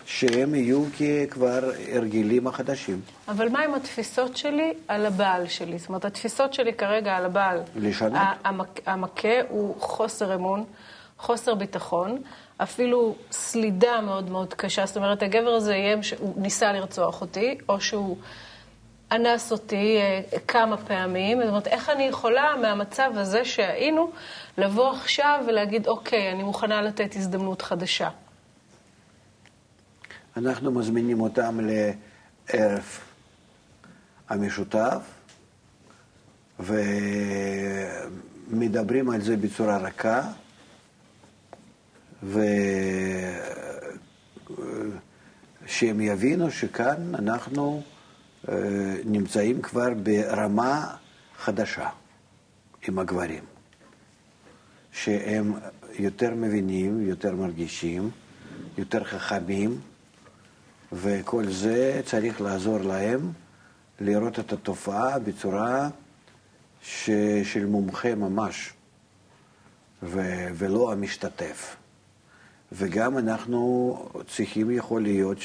[0.06, 0.84] שהם יהיו
[1.30, 1.60] כבר
[1.92, 3.00] הרגלים החדשים.
[3.28, 5.78] אבל מה עם התפיסות שלי על הבעל שלי?
[5.78, 7.60] זאת אומרת, התפיסות שלי כרגע על הבעל.
[7.76, 8.12] לשנות?
[8.44, 10.64] המק- המכה הוא חוסר אמון,
[11.18, 12.22] חוסר ביטחון,
[12.56, 14.86] אפילו סלידה מאוד מאוד קשה.
[14.86, 18.16] זאת אומרת, הגבר הזה איים שהוא ניסה לרצוח אותי, או שהוא
[19.12, 21.40] אנס אותי אה, כמה פעמים.
[21.40, 24.10] זאת אומרת, איך אני יכולה מהמצב הזה שהיינו,
[24.58, 28.08] לבוא עכשיו ולהגיד, אוקיי, אני מוכנה לתת הזדמנות חדשה.
[30.36, 32.98] אנחנו מזמינים אותם לערב
[34.28, 35.02] המשותף
[38.50, 40.22] ומדברים על זה בצורה רכה
[42.22, 42.50] ושהם
[46.00, 47.82] יבינו שכאן אנחנו
[49.04, 50.94] נמצאים כבר ברמה
[51.38, 51.88] חדשה
[52.88, 53.44] עם הגברים,
[54.92, 55.54] שהם
[55.98, 58.10] יותר מבינים, יותר מרגישים,
[58.78, 59.80] יותר חכמים,
[60.92, 63.32] וכל זה צריך לעזור להם
[64.00, 65.88] לראות את התופעה בצורה
[66.82, 67.10] ש...
[67.44, 68.72] של מומחה ממש,
[70.02, 70.20] ו...
[70.54, 71.76] ולא המשתתף.
[72.72, 73.96] וגם אנחנו
[74.28, 75.38] צריכים, יכול להיות.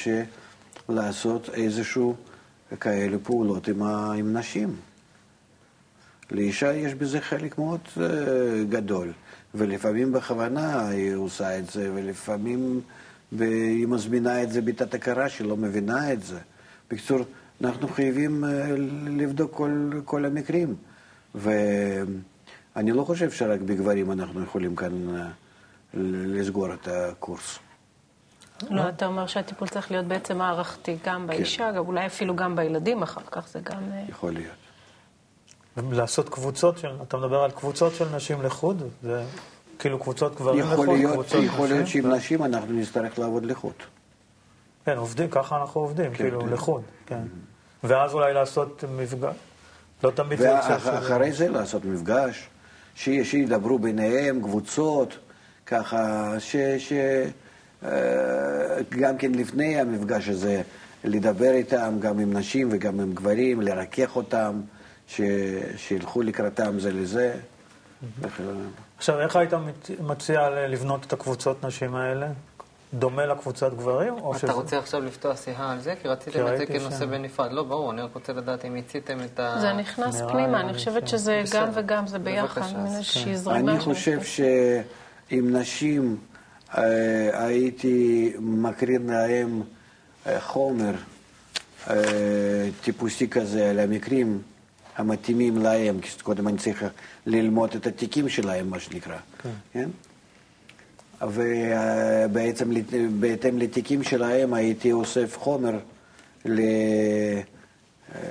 [0.89, 2.15] לעשות איזשהו
[2.75, 4.13] כאלה פעולות עם, ה...
[4.13, 4.75] עם נשים.
[6.31, 7.99] לאישה יש בזה חלק מאוד uh,
[8.69, 9.11] גדול,
[9.55, 12.81] ולפעמים בכוונה היא עושה את זה, ולפעמים
[13.31, 16.39] והיא מזמינה את זה בתת הכרה שלא מבינה את זה.
[16.91, 17.19] בקיצור,
[17.61, 18.47] אנחנו חייבים uh,
[19.09, 20.75] לבדוק כל, כל המקרים,
[21.35, 27.59] ואני לא חושב שרק בגברים אנחנו יכולים כאן uh, לסגור את הקורס.
[28.69, 33.03] לא, אתה אומר שהטיפול צריך להיות בעצם מערכתי, גם באישה, גם אולי אפילו גם בילדים
[33.03, 33.81] אחר כך, זה גם...
[33.93, 34.53] אה, יכול להיות.
[35.91, 38.83] לעשות קבוצות של, אתה מדבר על קבוצות של נשים לחוד?
[39.03, 39.23] זה
[39.79, 42.03] כאילו קבוצות גברים לחוד, קבוצות יכול להיות נשים?
[42.03, 43.73] שעם נשים אנחנו נצטרך לעבוד לחוד.
[44.85, 46.49] כן, עובדים, ככה אנחנו עובדים, כן, כאילו כן.
[46.49, 47.21] לחוד, כן.
[47.83, 49.35] ואז אולי לעשות מפגש.
[50.03, 52.49] לא תמיד זה יוצא שזה- ואחרי זה לעשות מפגש,
[52.95, 55.17] שידברו ביניהם, קבוצות,
[55.65, 56.55] ככה, ש...
[57.81, 57.85] ש...
[57.85, 60.61] אה, גם כן לפני המפגש הזה,
[61.03, 64.61] לדבר איתם, גם עם נשים וגם עם גברים, לרכך אותם,
[65.07, 65.21] ש...
[65.77, 67.33] שילכו לקראתם זה לזה.
[68.97, 69.53] עכשיו, איך היית
[69.99, 72.27] מציע לבנות את הקבוצות נשים האלה?
[72.93, 74.13] דומה לקבוצת גברים?
[74.17, 75.95] אתה שזה- רוצה עכשיו לפתוח שיחה על זה?
[75.95, 77.11] כי כי רציתם את זה ראיתי כנושא שם.
[77.11, 77.51] בנפרד.
[77.51, 79.57] לא, ברור, אני רק רוצה לדעת אם מיציתם את ה...
[79.61, 81.07] זה נכנס פנימה, אני חושבת כן.
[81.07, 81.61] שזה בסדר.
[81.65, 83.71] גם וגם, זה ביחד, אז איזושהי זרימה.
[83.71, 86.36] אני חושב שעם נשים אה,
[86.73, 89.61] הייתי מקרין להם
[90.27, 90.93] אה, חומר
[91.89, 91.95] אה,
[92.83, 94.41] טיפוסי כזה על המקרים
[94.97, 96.85] המתאימים להם, כי קודם אני צריך
[97.25, 99.17] ללמוד את התיקים שלהם, מה שנקרא.
[99.73, 99.89] כן?
[101.21, 105.79] ובעצם לת- בהתאם לתיקים שלהם הייתי אוסף חומר
[106.45, 106.59] ל...
[108.15, 108.21] אה,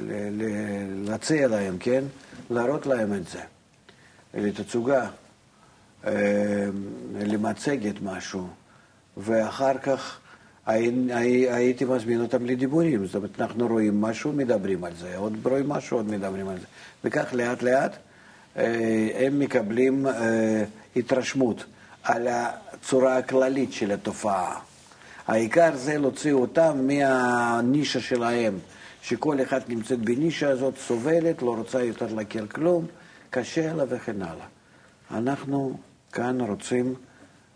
[0.00, 2.04] ל- ל- להציע להם, כן?
[2.50, 3.40] להראות להם את זה.
[4.34, 5.08] לתצוגה, אה,
[7.20, 8.46] למצגת משהו,
[9.16, 10.18] ואחר כך
[10.66, 13.06] הי- הי- הייתי מזמין אותם לדיבורים.
[13.06, 16.66] זאת אומרת, אנחנו רואים משהו, מדברים על זה, עוד רואים משהו, עוד מדברים על זה.
[17.04, 17.96] וכך לאט לאט
[18.56, 20.64] אה, הם מקבלים אה,
[20.96, 21.64] התרשמות
[22.02, 24.60] על הצורה הכללית של התופעה.
[25.26, 28.58] העיקר זה להוציא אותם מהנישה שלהם,
[29.02, 32.86] שכל אחד נמצאת בנישה הזאת, סובלת, לא רוצה יותר להכיר כלום,
[33.30, 34.46] קשה לה וכן הלאה.
[35.10, 35.78] אנחנו
[36.12, 36.94] כאן רוצים,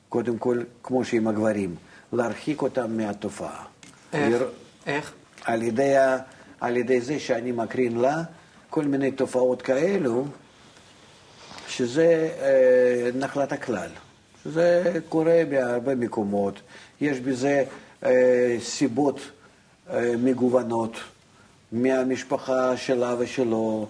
[0.08, 1.74] קודם כל, כמו שעם הגברים,
[2.12, 3.64] להרחיק אותם מהתופעה.
[4.12, 4.42] איך?
[4.86, 5.12] איך?
[5.44, 6.18] על ידי, ה-
[6.60, 8.22] על ידי זה שאני מקרין לה
[8.70, 10.24] כל מיני תופעות כאלו,
[11.68, 13.88] שזה אה, נחלת הכלל.
[14.44, 16.60] זה קורה בהרבה מקומות,
[17.00, 17.64] יש בזה
[18.04, 19.20] אה, סיבות
[19.90, 20.96] אה, מגוונות
[21.72, 23.86] מהמשפחה שלה ושלו,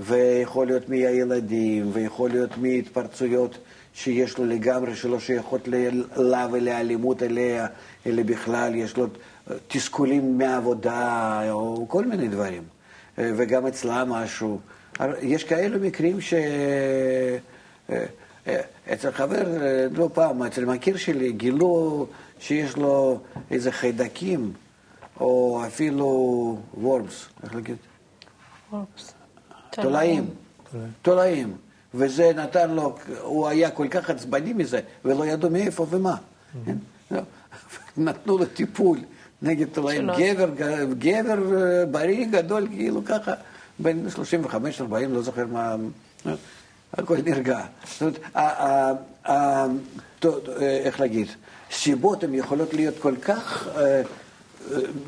[0.00, 3.58] ויכול להיות מהילדים, ויכול להיות מהתפרצויות
[3.94, 5.68] שיש לו לגמרי, שלא שייכות
[6.16, 7.66] לה ולאלימות אליה,
[8.06, 9.06] אלא בכלל יש לו
[9.68, 12.62] תסכולים מהעבודה, או כל מיני דברים.
[13.18, 14.60] וגם אצלה משהו.
[15.22, 16.34] יש כאלה מקרים ש...
[18.92, 19.42] אצל חבר,
[19.92, 22.06] לא פעם, אצל מכיר שלי, גילו
[22.38, 23.18] שיש לו
[23.50, 24.52] איזה חיידקים,
[25.20, 27.76] או אפילו וורמס, איך להגיד?
[28.72, 29.14] וורמס.
[29.70, 30.26] תולעים.
[31.02, 31.56] תולעים.
[31.94, 36.16] וזה נתן לו, הוא היה כל כך עצבני מזה, ולא ידעו מאיפה ומה.
[36.66, 36.76] כן?
[37.10, 37.20] לא.
[37.96, 38.98] נתנו לו טיפול
[39.42, 40.10] נגד תולעים.
[40.18, 40.50] גבר,
[40.98, 41.38] גבר
[41.90, 43.32] בריא, גדול, כאילו ככה,
[43.78, 45.76] בין 35-40, לא זוכר מה...
[46.92, 47.60] הכל נרגע.
[47.84, 48.18] זאת אומרת,
[50.60, 51.26] איך להגיד,
[51.70, 53.68] סיבות הן יכולות להיות כל כך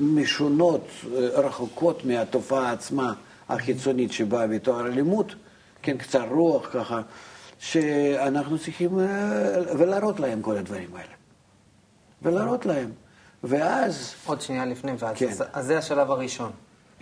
[0.00, 3.12] משונות, רחוקות מהתופעה עצמה
[3.48, 5.34] החיצונית שבאה בתואר אלימות,
[5.82, 7.00] כן, קצר רוח ככה,
[7.58, 8.96] שאנחנו צריכים,
[9.78, 11.12] ולהראות להם כל הדברים האלה.
[12.22, 12.92] ולהראות להם.
[13.44, 14.14] ואז...
[14.24, 15.28] עוד שנייה לפני, ואז כן.
[15.28, 16.52] אז, אז זה השלב הראשון.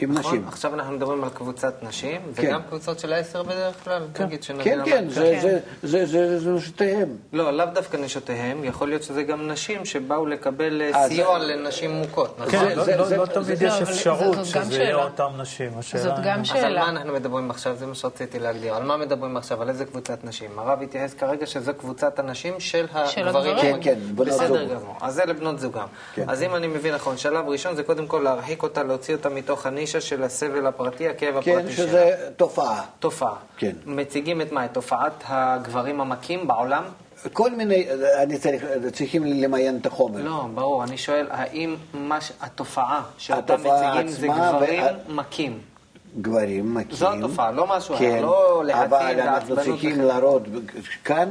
[0.03, 0.33] עם נכון?
[0.33, 0.49] נשים.
[0.49, 2.51] עכשיו אנחנו מדברים על קבוצת נשים, זה כן.
[2.53, 4.03] גם קבוצות של עשר בדרך כלל?
[4.21, 7.09] נגיד שנבין כן, על כן, מה- זה- זה- זה- זה זה נשותיהם.
[7.33, 11.47] לא, לאו דווקא נשותיהם, יכול להיות שזה גם נשים שבאו לקבל אה, אה, סיוע זה-
[11.47, 12.51] לנשים מוכות, נכון?
[12.51, 15.05] כן, זה- לא- זה- לא- זה- לא תמיד זה- יש אפשרות שזה יהיה שאלה.
[15.05, 15.71] אותם נשים.
[15.79, 16.81] השאלה זאת גם אז על שאלה.
[16.81, 17.77] מה אנחנו מדברים עכשיו?
[17.77, 18.75] זה מה שרציתי להגדיר.
[18.75, 19.63] על מה מדברים עכשיו?
[19.63, 20.59] על איזה קבוצת נשים?
[20.59, 23.57] הרב התייחס כרגע שזו קבוצת הנשים של הגברים.
[23.61, 24.79] כן, כן, בנות בסדר זוג.
[24.81, 24.95] גמור.
[25.01, 25.87] אז זה לבנות זוגם.
[26.15, 26.25] כן.
[26.29, 29.67] אז אם אני מבין נכון, שלב ראשון זה קודם כל להרחיק אותה, להוציא אותה מתוך
[29.67, 31.87] הנישה של הסבל הפרטי, הכאב כן, הפרטי שלה.
[31.87, 32.83] שזה תופעה.
[32.99, 33.35] תופעה.
[33.57, 33.73] כן.
[33.87, 34.65] מציגים את מה?
[34.65, 36.85] את תופעת הגברים המכים בעולם?
[37.33, 37.87] כל מיני,
[38.23, 40.23] אני צריך, צריכים למיין את החומר.
[40.23, 40.85] לא, ברור.
[40.85, 45.59] אני שואל, האם מה ש- התופעה שאותה התופעה מציגים זה גברים וה- מכים?
[46.21, 46.97] גברים מכים.
[46.97, 50.01] זו התופעה, לא משהו כן, לא להציל אבל אנחנו צריכים.
[50.01, 50.43] להראות
[51.05, 51.29] כאן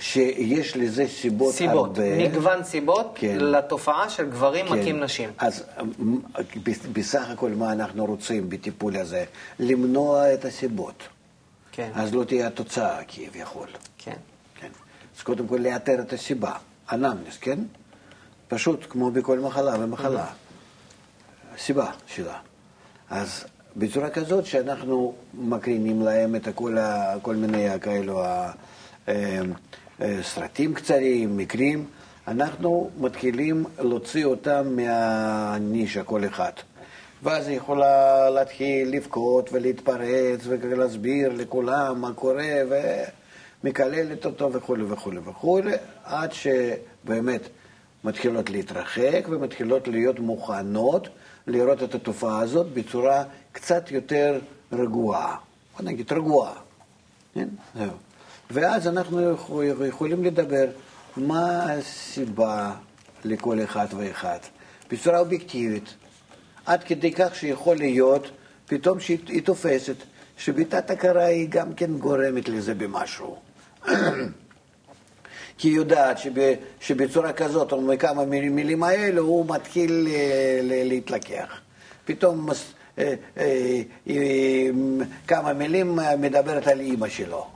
[0.00, 2.28] שיש לזה סיבות סיבות, הרבה.
[2.28, 3.36] מגוון סיבות כן.
[3.40, 4.72] לתופעה של גברים כן.
[4.78, 5.30] מכים נשים.
[5.38, 5.64] אז
[6.04, 6.18] מ-
[6.64, 9.24] בס- בסך הכל מה אנחנו רוצים בטיפול הזה?
[9.58, 11.02] למנוע את הסיבות.
[11.72, 13.68] כן, אז לא תהיה התוצאה כביכול.
[13.98, 14.12] כן.
[14.60, 14.68] כן.
[15.16, 16.52] אז קודם כל לאתר את הסיבה,
[16.92, 17.58] אנמנס, כן?
[18.48, 20.26] פשוט כמו בכל מחלה ומחלה.
[21.54, 22.38] הסיבה שלה.
[23.10, 23.44] אז
[23.76, 28.52] בצורה כזאת שאנחנו מקרינים להם את כל, ה, כל מיני כאלו ה-
[29.08, 29.40] אה,
[30.22, 31.86] סרטים קצרים, מקרים,
[32.28, 36.52] אנחנו מתחילים להוציא אותם מהנישה כל אחד.
[37.22, 42.54] ואז היא יכולה להתחיל לבכות ולהתפרץ ולהסביר לכולם מה קורה
[43.64, 45.72] ומקללת אותו וכולי וכולי וכולי,
[46.04, 47.40] עד שבאמת
[48.04, 51.08] מתחילות להתרחק ומתחילות להיות מוכנות
[51.46, 54.38] לראות את התופעה הזאת בצורה קצת יותר
[54.72, 55.36] רגועה.
[55.76, 56.54] בוא נגיד רגועה.
[57.34, 57.48] כן?
[57.74, 58.03] זהו.
[58.50, 60.66] ואז אנחנו יכול- יכולים לדבר
[61.16, 62.72] מה הסיבה
[63.24, 64.38] לכל אחד ואחד,
[64.90, 65.94] בצורה אובייקטיבית.
[66.66, 68.30] עד כדי כך שיכול להיות
[68.66, 69.96] פתאום שהיא היא תופסת
[70.36, 73.36] שבתת הכרה היא גם כן גורמת לזה במשהו.
[75.58, 81.60] כי היא יודעת שב, שבצורה כזאת, או מכמה מילים האלה, הוא מתחיל אה, להתלקח.
[82.04, 82.48] פתאום
[82.98, 84.70] אה, אה,
[85.26, 87.46] כמה מילים מדברת על אימא שלו.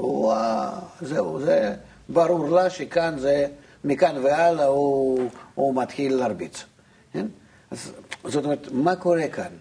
[0.00, 1.74] הוא, אה, זהו, זה
[2.08, 3.46] ברור לה שכאן זה,
[3.84, 6.64] מכאן והלאה הוא, הוא מתחיל להרביץ.
[7.12, 7.26] כן?
[7.70, 7.92] אז,
[8.24, 9.52] זאת אומרת, מה קורה כאן?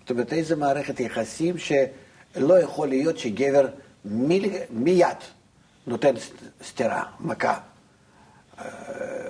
[0.00, 3.68] זאת אומרת, איזה מערכת יחסים שלא יכול להיות שגבר
[4.04, 5.16] מיל, מיד
[5.86, 6.14] נותן
[6.62, 7.58] סטירה, מכה,
[8.58, 8.64] אה,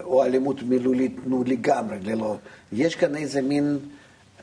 [0.02, 2.36] או אלימות מילולית, נו, לגמרי, ללא...
[2.72, 3.78] יש כאן איזה מין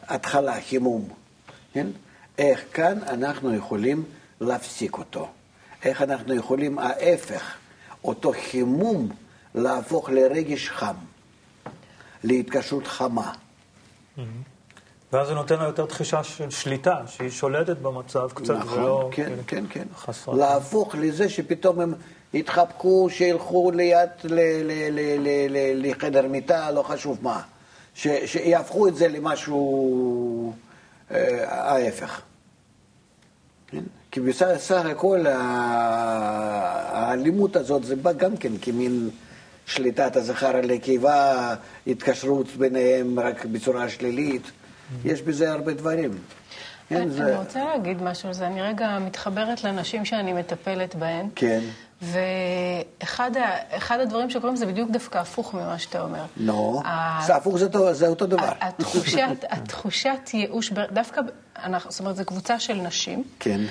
[0.03, 1.09] התחלה, חימום,
[1.73, 1.87] כן?
[2.37, 4.03] איך כאן אנחנו יכולים
[4.41, 5.29] להפסיק אותו?
[5.85, 7.53] איך אנחנו יכולים, ההפך,
[8.03, 9.09] אותו חימום,
[9.55, 10.95] להפוך לרגש חם,
[12.23, 13.31] להתקשרות חמה.
[15.13, 19.09] ואז זה נותן לה יותר תחושה של שליטה, שהיא שולטת במצב קצת, נכון, ולא...
[19.11, 19.85] כן, כאילו, כן, כן.
[19.95, 20.37] חסרת.
[20.37, 21.93] להפוך לזה שפתאום הם
[22.33, 24.09] יתחבקו, שילכו ליד,
[25.75, 27.41] לחדר מיטה, לא חשוב מה.
[28.25, 30.53] שיהפכו את זה למשהו
[31.11, 32.21] אה, ההפך.
[34.15, 35.25] כי בסך הכל
[36.89, 39.09] האלימות הזאת זה בא גם כן כמין
[39.65, 41.53] שליטת הזכר על נקבה,
[41.87, 44.51] התקשרות ביניהם רק בצורה שלילית.
[45.05, 46.11] יש בזה הרבה דברים.
[46.91, 47.37] אני זה...
[47.37, 48.47] רוצה להגיד משהו על זה.
[48.47, 51.27] אני רגע מתחברת לנשים שאני מטפלת בהן.
[51.35, 51.59] כן.
[52.01, 53.31] ואחד
[54.01, 56.23] הדברים שקורים זה בדיוק דווקא הפוך ממה שאתה אומר.
[56.37, 57.57] נו, ה- זה הפוך
[57.91, 58.51] זה אותו- דבר.
[59.49, 61.21] התחושת, ייאוש, דווקא,
[61.89, 63.23] זאת אומרת, זו קבוצה של נשים.
[63.39, 63.61] כן.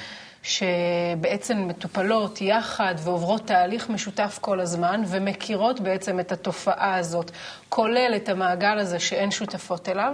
[0.44, 7.30] שבעצם מטופלות יחד ועוברות תהליך משותף כל הזמן ומכירות בעצם את התופעה הזאת,
[7.68, 10.12] כולל את המעגל הזה שאין שותפות אליו.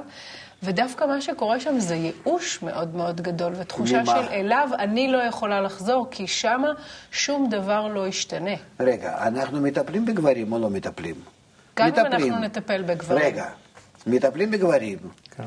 [0.62, 4.06] ודווקא מה שקורה שם זה ייאוש מאוד מאוד גדול, ותחושה ממה?
[4.06, 6.68] של אליו אני לא יכולה לחזור, כי שמה
[7.10, 8.54] שום דבר לא ישתנה.
[8.80, 11.14] רגע, אנחנו מטפלים בגברים או לא מטפלים?
[11.76, 12.32] גם אם מטפלים.
[12.32, 13.24] אנחנו נטפל בגברים.
[13.24, 13.46] רגע,
[14.06, 14.98] מטפלים בגברים.
[15.36, 15.44] כן.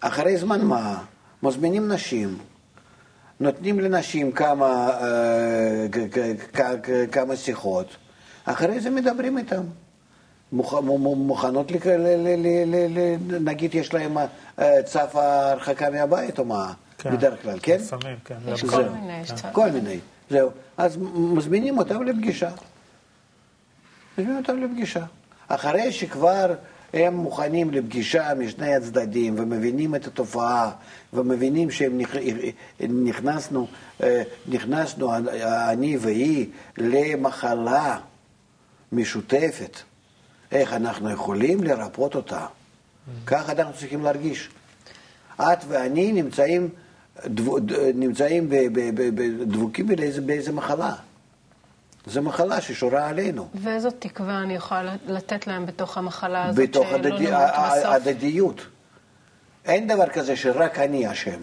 [0.00, 0.98] אחרי זמן מה,
[1.42, 2.38] מזמינים נשים,
[3.42, 5.86] נותנים לנשים כמה, אה,
[7.12, 7.86] כמה שיחות,
[8.44, 9.38] אחרי זה מדברים
[10.52, 14.16] מ- מוכנות, לק- ל- ל- ל- ל- ל- נגיד יש להם
[14.58, 17.10] אה, צו ההרחקה מהבית או מה, כן.
[17.16, 17.76] בדרך כלל, כן?
[17.80, 18.34] לפעמים, כן.
[18.70, 18.84] כל.
[18.88, 19.48] מיני, יש צד.
[19.52, 19.98] כל מיני,
[20.30, 20.50] זהו.
[20.76, 22.50] אז מזמינים אותם לפגישה.
[24.18, 25.04] מזמינים אותם לפגישה.
[25.48, 26.54] אחרי שכבר
[26.92, 30.70] הם מוכנים לפגישה משני הצדדים ומבינים את התופעה
[31.12, 33.66] ומבינים שהם נכ- נכנסנו,
[34.02, 35.12] אה, נכנסנו,
[35.70, 36.46] אני והיא,
[36.78, 37.98] למחלה
[38.92, 39.76] משותפת,
[40.52, 42.46] איך אנחנו יכולים לרפות אותה.
[43.26, 44.48] ככה אנחנו צריכים להרגיש.
[45.36, 46.68] את ואני נמצאים,
[47.94, 48.48] נמצאים
[49.46, 49.86] דבוקים
[50.26, 50.94] באיזה מחלה.
[52.06, 53.48] זו מחלה ששורה עלינו.
[53.54, 57.84] ואיזו תקווה אני יכולה לתת להם בתוך המחלה הזאת, בתוך שלא הדדי, נמות ה- בסוף?
[57.84, 58.60] ה- הדדיות.
[59.64, 61.40] אין דבר כזה שרק אני אשם,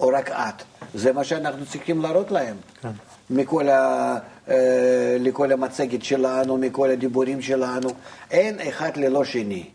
[0.00, 0.62] או רק את.
[0.94, 2.56] זה מה שאנחנו צריכים להראות להם.
[2.82, 2.88] כן.
[3.30, 4.16] מכל ה,
[4.48, 7.88] אה, לכל המצגת שלנו, מכל הדיבורים שלנו.
[8.30, 9.70] אין אחד ללא שני.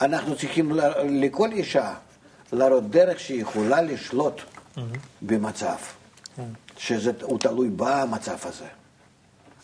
[0.00, 0.80] אנחנו צריכים ל-
[1.24, 1.94] לכל אישה
[2.52, 4.40] להראות דרך שהיא יכולה לשלוט
[5.22, 5.76] במצב,
[6.36, 6.44] שזה
[7.22, 8.66] הוא תלוי במצב הזה.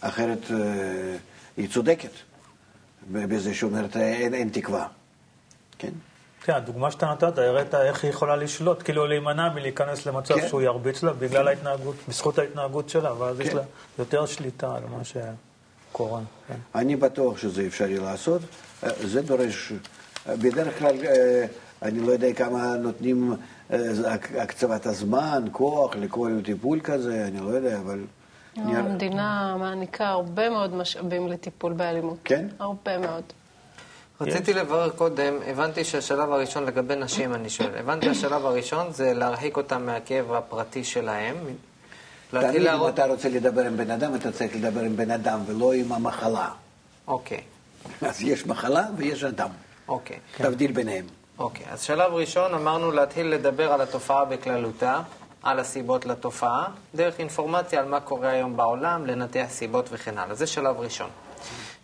[0.00, 1.16] אחרת אה,
[1.56, 2.10] היא צודקת
[3.12, 4.86] בזה שאומרת אין, אין תקווה.
[5.78, 5.90] כן?
[6.42, 10.48] כן, הדוגמה שאתה נתת, הראית איך היא יכולה לשלוט, כאילו להימנע מלהיכנס למצב כן.
[10.48, 13.56] שהוא ירביץ לה בגלל ההתנהגות, בזכות ההתנהגות שלה, ואז יש כן.
[13.56, 13.62] לה
[13.98, 16.20] יותר שליטה על מה שקורה.
[16.48, 16.54] כן.
[16.74, 18.42] אני בטוח שזה אפשרי לעשות.
[18.84, 19.72] אה, זה דורש,
[20.28, 20.96] אה, בדרך כלל,
[21.82, 23.34] אני לא יודע כמה נותנים
[24.38, 28.04] הקצבת הזמן, כוח לכל טיפול כזה, אני לא יודע, אבל...
[28.56, 32.18] נראה- המדינה מעניקה הרבה מאוד משאבים לטיפול באלימות.
[32.24, 32.46] כן?
[32.58, 33.22] הרבה מאוד.
[34.20, 39.56] רציתי לברר קודם, הבנתי שהשלב הראשון לגבי נשים, אני שואל, הבנתי שהשלב הראשון זה להרחיק
[39.56, 41.36] אותם מהכאב הפרטי שלהם.
[42.30, 42.88] תמיד אם.
[42.88, 46.48] אתה רוצה לדבר עם בן אדם, אתה צריך לדבר עם בן אדם ולא עם המחלה.
[47.08, 47.40] אוקיי,
[48.02, 49.48] אז יש מחלה ויש אדם.
[49.88, 50.16] אוקיי.
[50.36, 51.04] תבדיל ביניהם.
[51.40, 55.00] אוקיי, אז שלב ראשון אמרנו להתחיל לדבר על התופעה בכללותה,
[55.42, 60.34] על הסיבות לתופעה, דרך אינפורמציה על מה קורה היום בעולם, לנתח סיבות וכן הלאה.
[60.34, 61.10] זה שלב ראשון.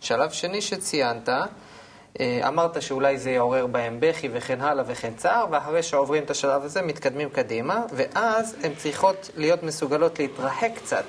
[0.01, 5.83] שלב שני שציינת, אה, אמרת שאולי זה יעורר בהם בכי וכן הלאה וכן צער, ואחרי
[5.83, 11.05] שעוברים את השלב הזה מתקדמים קדימה, ואז הן צריכות להיות מסוגלות להתרחק קצת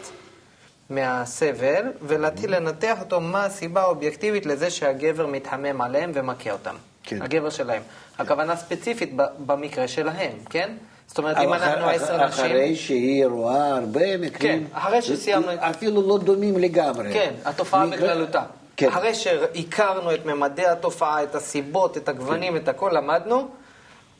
[0.90, 6.74] מהסבל, ולהתחיל לנתח אותו מה הסיבה האובייקטיבית לזה שהגבר מתחמם עליהם ומכה אותם.
[7.02, 7.22] כן.
[7.22, 7.82] הגבר שלהם.
[8.18, 10.72] הכוונה ספציפית במקרה שלהם, כן?
[11.06, 12.44] זאת אומרת, אם אנחנו עשר נשים...
[12.44, 17.12] אחרי שהיא רואה הרבה מקרים, כן, אחרי שסיימנו אפילו לא דומים לגמרי.
[17.12, 18.42] כן, התופעה בכללותה.
[18.76, 18.88] כן.
[18.88, 23.48] אחרי שהכרנו את ממדי התופעה, את הסיבות, את הגוונים, את הכל, למדנו,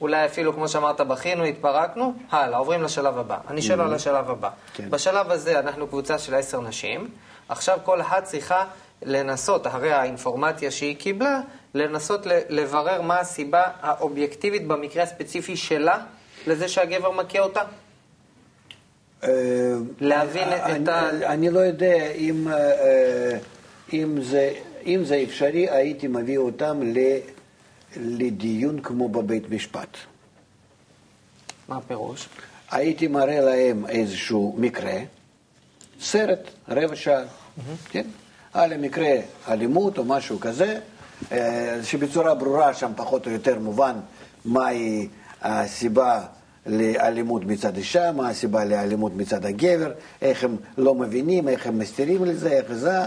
[0.01, 3.39] אולי אפילו, כמו שאמרת, בכינו, התפרקנו, הלאה, עוברים לשלב הבא.
[3.49, 4.51] אני שואל על השלב הבא.
[4.75, 4.91] כן.
[4.91, 7.09] בשלב הזה אנחנו קבוצה של עשר נשים,
[7.49, 8.65] עכשיו כל אחת צריכה
[9.03, 11.41] לנסות, אחרי האינפורמציה שהיא קיבלה,
[11.75, 15.99] לנסות לברר מה הסיבה האובייקטיבית במקרה הספציפי שלה
[16.47, 17.63] לזה שהגבר מכה אותה.
[19.25, 19.29] אה,
[20.01, 23.39] להבין את אני- ה- אני לא יודע אם, אה, אה,
[23.93, 24.53] אם, זה,
[24.87, 27.19] אם זה אפשרי, הייתי מביא אותם ל-
[27.97, 29.97] לדיון כמו בבית משפט.
[31.69, 32.29] מה הפירוש?
[32.71, 34.93] הייתי מראה להם איזשהו מקרה,
[36.01, 37.23] סרט, רבע שעה,
[37.91, 38.07] כן?
[38.53, 39.11] על המקרה
[39.49, 40.81] אלימות או משהו כזה,
[41.33, 43.97] אה, שבצורה ברורה שם פחות או יותר מובן
[44.45, 45.09] מהי
[45.43, 46.23] הסיבה
[46.67, 49.93] לאלימות מצד אישה, מה הסיבה לאלימות מצד הגבר,
[50.23, 52.99] איך הם לא מבינים, איך הם מסתירים לזה, איך זה,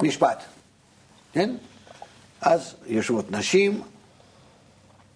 [0.00, 0.42] ומשפט,
[1.32, 1.54] כן?
[2.40, 3.82] אז יושבות נשים,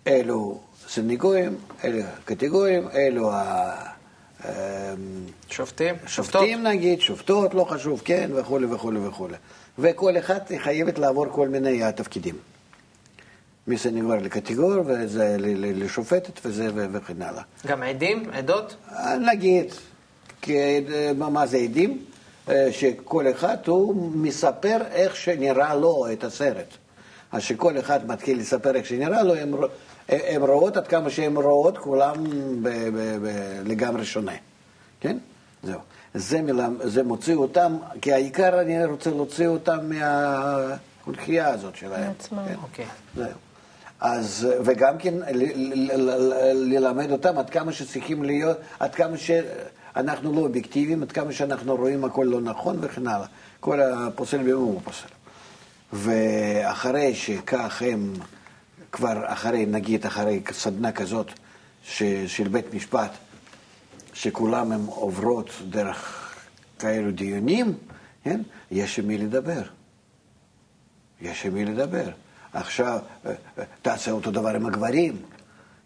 [0.07, 3.93] אלו סנגורים, אלו קטגורים, אלו ה...
[4.45, 4.51] אמ,
[5.51, 5.95] שופטים?
[6.07, 9.34] שופטים נגיד, שופטות, לא חשוב, כן, וכולי וכולי וכולי.
[9.78, 12.34] וכל אחת חייבת לעבור כל מיני תפקידים.
[13.66, 17.42] מסנגור לקטגור, וזה לשופטת וזה וכן הלאה.
[17.66, 18.76] גם עדים, עדות?
[19.20, 19.74] נגיד,
[20.49, 22.05] אה, מה מה זה עדים?
[22.49, 26.74] אה, שכל אחד הוא מספר איך שנראה לו את הסרט.
[27.32, 29.55] אז שכל אחד מתחיל לספר איך שנראה לו, הם,
[30.09, 32.14] הם רואות עד כמה שהן רואות, כולם
[32.62, 33.28] ב, ב, ב,
[33.64, 34.32] לגמרי שונה.
[35.00, 35.16] כן?
[35.62, 35.80] זהו.
[36.14, 42.09] זה, מלמ- זה מוציא אותם, כי העיקר אני רוצה להוציא אותם מהקונכייה הזאת שלהם.
[42.09, 42.44] מעצמם.
[42.48, 42.55] כן?
[42.62, 42.84] אוקיי.
[43.16, 43.26] זהו.
[44.00, 49.16] אז, וגם כן ל- ל- ל- ל- ללמד אותם עד כמה שצריכים להיות, עד כמה
[49.18, 53.26] שאנחנו לא אובייקטיביים, עד כמה שאנחנו רואים הכל לא נכון וכן הלאה.
[53.61, 55.09] כל הפוסל במום הוא פוסל.
[55.92, 58.12] ואחרי שכך הם,
[58.95, 61.26] כבר אחרי, נגיד, אחרי סדנה כזאת
[61.82, 63.11] ש, של בית משפט,
[64.12, 66.30] שכולם הם עוברות דרך
[66.78, 67.74] כאלו דיונים,
[68.24, 68.40] כן?
[68.70, 69.62] יש עם מי לדבר.
[71.20, 72.11] יש עם מי לדבר.
[72.53, 75.16] עכשיו, אה, אה, תעשה אותו דבר עם הגברים.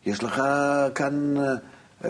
[0.06, 0.42] יש לך
[0.94, 1.54] כאן אה,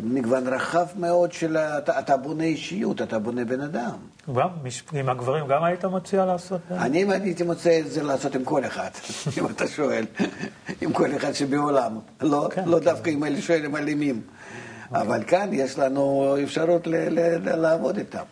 [0.03, 1.57] מגוון רחב מאוד של...
[1.57, 3.97] אתה, אתה בונה אישיות, אתה בונה בן אדם.
[4.37, 6.61] גם, מש- עם הגברים גם היית מציע לעשות?
[6.71, 6.83] אה?
[6.87, 8.89] אני הייתי מוצא את זה לעשות עם כל אחד,
[9.39, 10.05] אם אתה שואל,
[10.81, 11.99] עם כל אחד שבעולם.
[12.21, 12.85] לא, כן, לא כן.
[12.85, 14.23] דווקא עם אלה שואלים אלימים.
[14.93, 18.23] אבל כאן יש לנו אפשרות ל- ל- ל- לעבוד איתם.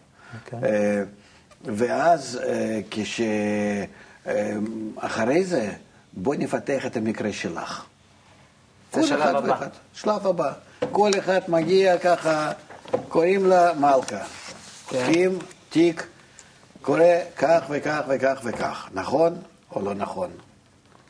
[0.44, 0.58] אוקיי.
[0.70, 1.02] אה,
[1.64, 3.20] ואז אה, כש...
[4.96, 5.72] אחרי זה,
[6.12, 7.84] בוא נפתח את המקרה שלך.
[8.92, 9.66] זה שלב אחד הבא.
[9.92, 10.52] שלב הבא.
[10.92, 12.52] כל אחד מגיע ככה,
[13.08, 14.24] קוראים לה מלכה.
[14.88, 15.38] פותחים
[15.70, 16.06] תיק,
[16.82, 18.88] קורה כך וכך וכך וכך.
[18.92, 19.34] נכון
[19.74, 20.30] או לא נכון?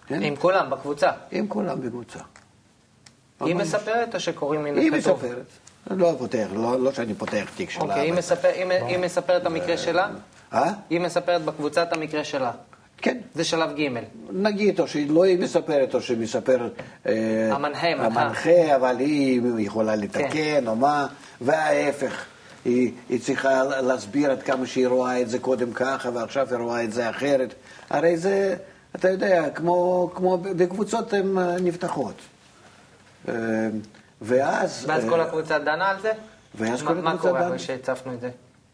[0.06, 0.22] כן?
[0.22, 1.10] עם כולם, בקבוצה.
[1.30, 2.18] עם כולם בקבוצה.
[3.40, 3.54] היא.
[3.54, 5.16] מספרת או שקוראים מן היא הכתוב?
[5.24, 5.46] מספרת.
[5.90, 7.82] לא פותח, לא, לא שאני פותח תיק שלה.
[7.82, 10.08] אוקיי, היא מספר- היא היא מספרת את המקרה שלה?
[10.52, 10.72] אה?
[10.90, 12.50] היא מספרת בקבוצה את המקרה שלה.
[12.98, 13.18] כן.
[13.34, 13.88] זה שלב ג'.
[14.32, 16.68] נגיד, או שלא היא מספרת, או שמספר...
[17.06, 18.20] אה, המנחה, מנחה.
[18.20, 20.64] המנחה, אבל היא יכולה לתקן, כן.
[20.66, 21.06] או מה,
[21.40, 22.24] וההפך.
[22.64, 26.84] היא, היא צריכה להסביר עד כמה שהיא רואה את זה קודם ככה, ועכשיו היא רואה
[26.84, 27.54] את זה אחרת.
[27.90, 28.56] הרי זה,
[28.96, 32.14] אתה יודע, כמו, כמו בקבוצות הן נפתחות.
[33.28, 33.34] אה,
[34.22, 34.84] ואז...
[34.88, 36.12] ואז אה, כל הקבוצה דנה על זה?
[36.54, 37.48] ואז מה- כל מה הקבוצה קורה דנה.
[37.48, 38.30] אחרי שהצפנו את זה?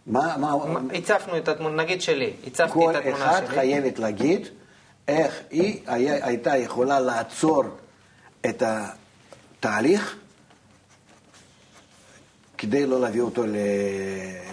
[0.06, 0.54] מה, מה,
[0.94, 3.54] הצפנו את התמונה, נגיד שלי, הצפתי כל את התמונה אחד שלי.
[3.56, 4.46] חייבת להגיד
[5.08, 7.64] איך היא היה, הייתה יכולה לעצור
[8.46, 10.16] את התהליך
[12.58, 13.56] כדי לא להביא אותו ל,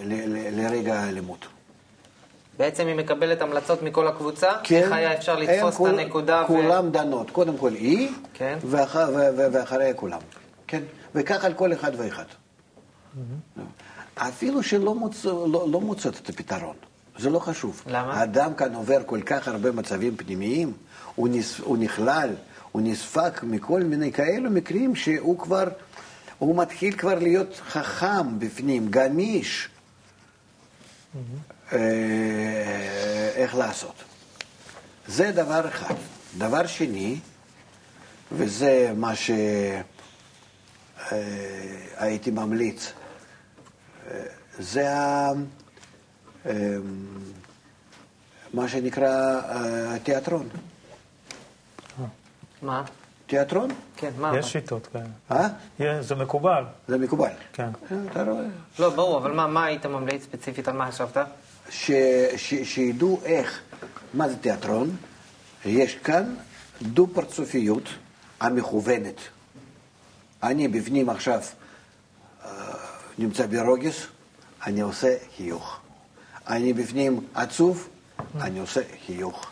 [0.04, 1.46] ל, ל, לרגע האלימות.
[2.58, 6.46] בעצם היא מקבלת המלצות מכל הקבוצה, איך היה אפשר לתפוס את כול- הנקודה ו...
[6.46, 8.58] כולם דנות, קודם כל היא, כן.
[8.64, 10.20] ואח, ו, ו, ואחריה כולם.
[10.66, 10.82] כן?
[11.14, 12.24] וכך על כל אחד ואחד.
[14.28, 15.24] אפילו שלא מוצ...
[15.24, 16.76] לא, לא מוצאות את הפתרון,
[17.18, 17.82] זה לא חשוב.
[17.86, 18.14] למה?
[18.14, 20.72] האדם כאן עובר כל כך הרבה מצבים פנימיים,
[21.14, 21.58] הוא, נס...
[21.58, 22.30] הוא נכלל,
[22.72, 25.68] הוא נספק מכל מיני כאלו מקרים שהוא כבר,
[26.38, 29.68] הוא מתחיל כבר להיות חכם בפנים, גמיש.
[31.72, 31.78] אה,
[33.34, 33.94] איך לעשות.
[35.06, 35.94] זה דבר אחד.
[36.38, 37.18] דבר שני,
[38.32, 39.12] וזה מה
[41.10, 42.92] שהייתי ממליץ, אה,
[44.58, 45.28] זה ה...
[46.46, 46.76] אה,
[48.54, 50.48] מה שנקרא אה, תיאטרון.
[52.62, 52.84] מה?
[53.26, 53.70] תיאטרון?
[53.96, 54.38] כן, מה?
[54.38, 55.48] יש שיטות כאלה.
[55.80, 56.02] אה?
[56.02, 56.64] זה מקובל.
[56.88, 57.30] זה מקובל.
[57.52, 57.68] כן.
[57.92, 58.44] אה, אתה רואה?
[58.78, 61.16] לא, ברור, אבל מה, מה היית ממליץ ספציפית, על מה חשבת?
[61.70, 61.90] ש,
[62.36, 63.60] ש, שידעו איך,
[64.14, 64.96] מה זה תיאטרון,
[65.64, 66.34] יש כאן
[66.82, 67.88] דו-פרצופיות
[68.40, 69.20] המכוונת.
[70.42, 71.40] אני בפנים עכשיו
[73.18, 73.94] נמצא ברוגז,
[74.66, 75.80] אני עושה חיוך.
[76.48, 77.88] אני בפנים עצוב,
[78.40, 79.50] אני עושה חיוך.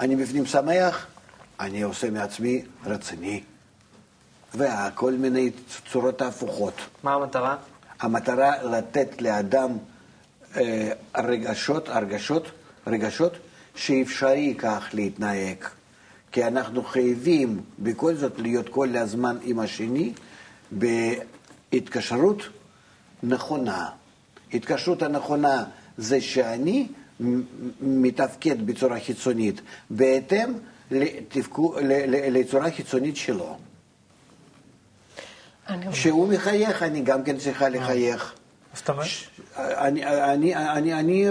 [0.00, 1.06] אני בפנים שמח,
[1.60, 3.42] אני עושה מעצמי רציני.
[4.54, 5.50] וכל מיני
[5.92, 6.74] צורות הפוכות.
[7.02, 7.56] מה המטרה?
[8.00, 9.70] המטרה לתת לאדם
[10.56, 12.50] אה, רגשות, הרגשות,
[12.86, 13.32] רגשות
[13.74, 15.56] שאפשרי כך להתנהג.
[16.32, 20.12] כי אנחנו חייבים בכל זאת להיות כל הזמן עם השני
[20.70, 22.42] בהתקשרות
[23.28, 23.88] נכונה.
[24.54, 25.64] התקשרות הנכונה
[25.98, 26.86] זה שאני
[27.80, 29.60] מתפקד בצורה חיצונית
[29.90, 30.52] בהתאם
[30.90, 31.74] לתפקו,
[32.08, 33.56] לצורה חיצונית שלו.
[35.92, 38.34] כשהוא מחייך, אני גם כן צריכה לחייך.
[38.74, 39.06] זאת אומרת,
[39.56, 41.30] אני, אני, אני, אני,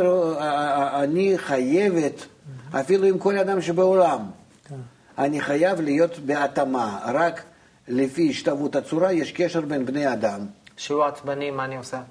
[1.04, 2.26] אני חייבת,
[2.72, 4.20] אפילו עם כל אדם שבעולם,
[5.18, 7.00] אני חייב להיות בהתאמה.
[7.14, 7.44] רק
[7.88, 10.46] לפי השתוות הצורה יש קשר בין בני אדם.
[10.84, 12.02] שהוא עצבני, מה אני עושה?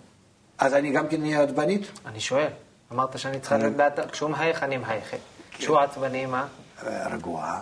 [0.58, 1.90] אז אני גם כן אהיה עצבנית?
[2.06, 2.48] אני שואל.
[2.92, 4.10] אמרת שאני צריכה להיות בעד...
[4.10, 5.18] כשהוא מחייך, אני מחייכת.
[5.50, 6.46] כשהוא עצבני, מה?
[6.86, 7.60] רגועה.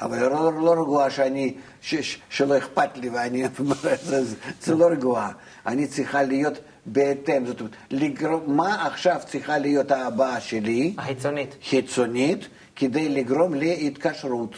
[0.00, 3.44] אבל לא, לא רגועה שאני, ש, ש, שלא אכפת לי ואני,
[4.02, 4.22] זה,
[4.60, 5.32] זה לא רגועה.
[5.66, 10.94] אני צריכה להיות בהתאם, זאת אומרת, לגרום, מה עכשיו צריכה להיות ההבעה שלי?
[10.98, 11.56] החיצונית.
[11.68, 14.54] חיצונית, כדי לגרום להתקשרות.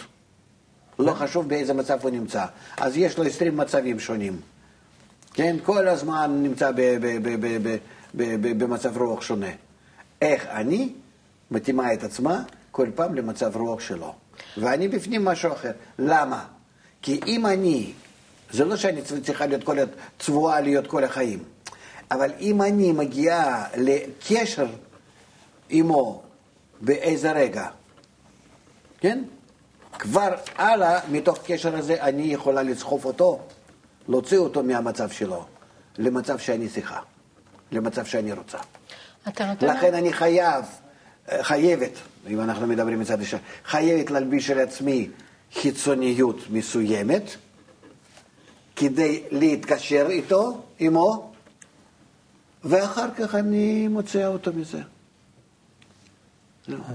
[0.99, 2.45] לא חשוב באיזה מצב הוא נמצא.
[2.77, 4.41] אז יש לו 20 מצבים שונים.
[5.35, 5.57] כן?
[5.65, 6.71] כל הזמן נמצא
[8.15, 9.51] במצב רוח שונה.
[10.23, 10.93] איך אני
[11.51, 14.15] מתאימה את עצמה כל פעם למצב רוח שלו.
[14.57, 15.73] ואני בפנים משהו אחר.
[15.99, 16.45] למה?
[17.03, 17.93] כי אם אני,
[18.51, 19.77] זה לא שאני צריכה להיות כל,
[20.19, 21.43] צבועה להיות כל החיים,
[22.11, 24.67] אבל אם אני מגיעה לקשר
[25.69, 26.23] עמו
[26.81, 27.67] באיזה רגע,
[29.01, 29.23] כן?
[29.99, 33.39] כבר הלאה, מתוך קשר הזה, אני יכולה לסחוף אותו,
[34.11, 35.45] להוציא אותו מהמצב שלו,
[35.99, 37.01] למצב שאני צריכה,
[37.73, 38.59] למצב שאני רוצה.
[39.61, 40.65] לכן אני חייב,
[41.41, 41.91] חייבת,
[42.29, 45.09] אם אנחנו מדברים מצד אישה, חייבת להלביש על עצמי
[45.55, 47.23] חיצוניות מסוימת,
[48.77, 51.33] כדי להתקשר איתו, עמו,
[52.65, 54.81] ואחר כך אני מוציאה אותו מזה.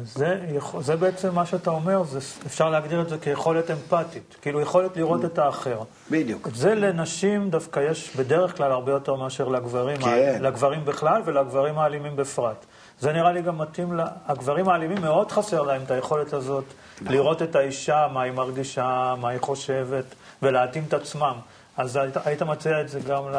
[0.03, 0.39] זה,
[0.79, 5.25] זה בעצם מה שאתה אומר, זה, אפשר להגדיר את זה כיכולת אמפתית, כאילו יכולת לראות
[5.25, 5.79] את האחר.
[6.11, 6.49] בדיוק.
[6.53, 10.39] זה לנשים דווקא יש בדרך כלל הרבה יותר מאשר לגברים, כן.
[10.41, 12.65] לגברים בכלל ולגברים האלימים בפרט.
[12.99, 16.63] זה נראה לי גם מתאים, לה, הגברים האלימים מאוד חסר להם את היכולת הזאת
[17.01, 17.13] נכון.
[17.13, 20.05] לראות את האישה, מה היא מרגישה, מה היא חושבת,
[20.41, 21.35] ולהתאים את עצמם.
[21.77, 23.37] אז היית, היית מציע את זה גם ל,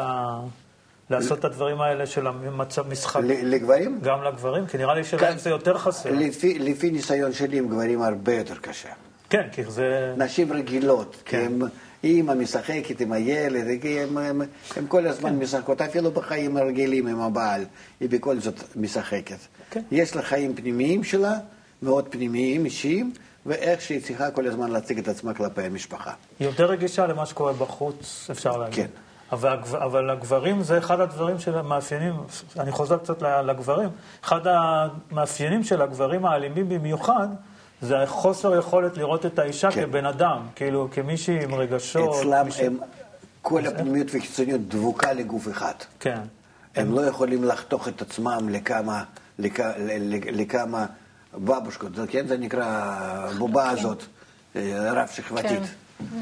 [1.09, 3.99] לעשות את הדברים האלה של המצב משחק, לגברים?
[4.03, 4.67] גם לגברים?
[4.67, 5.37] כי נראה לי שלהם כן.
[5.37, 6.11] זה יותר חסר.
[6.11, 8.89] לפי, לפי ניסיון שלי עם גברים הרבה יותר קשה.
[9.29, 10.13] כן, כי זה...
[10.17, 11.45] נשים רגילות, כי כן.
[11.45, 11.61] הם,
[12.03, 14.41] אימא משחקת עם הילד, כי הם, הם,
[14.75, 15.35] הם כל הזמן כן.
[15.35, 17.65] משחקות, אפילו בחיים הרגילים עם הבעל,
[17.99, 19.37] היא בכל זאת משחקת.
[19.69, 19.81] כן.
[19.91, 21.33] יש לה חיים פנימיים שלה,
[21.81, 23.13] מאוד פנימיים, אישיים,
[23.45, 26.11] ואיך שהיא צריכה כל הזמן להציג את עצמה כלפי המשפחה.
[26.39, 28.75] היא יותר רגישה למה שקורה בחוץ, אפשר להגיד.
[28.75, 29.06] כן.
[29.31, 32.13] אבל, אבל הגברים זה אחד הדברים שמאפיינים,
[32.59, 33.89] אני חוזר קצת לגברים,
[34.23, 37.27] אחד המאפיינים של הגברים האלימים במיוחד,
[37.81, 39.85] זה החוסר יכולת לראות את האישה כן.
[39.85, 42.15] כבן אדם, כאילו כמישהי עם רגשות.
[42.15, 42.77] אצלם מישהי- הם,
[43.41, 45.73] כל הפנימיות והחיצוניות דבוקה לגוף אחד.
[45.99, 46.19] כן.
[46.75, 49.03] הם לא יכולים לחתוך את עצמם לכמה,
[49.39, 49.59] לכ,
[50.31, 50.85] לכמה
[51.33, 52.27] בבושקות, זה- כן?
[52.27, 52.95] זה נקרא
[53.37, 54.03] בובה הזאת,
[54.55, 55.49] אה, רב שכבתית.
[55.49, 55.63] כן.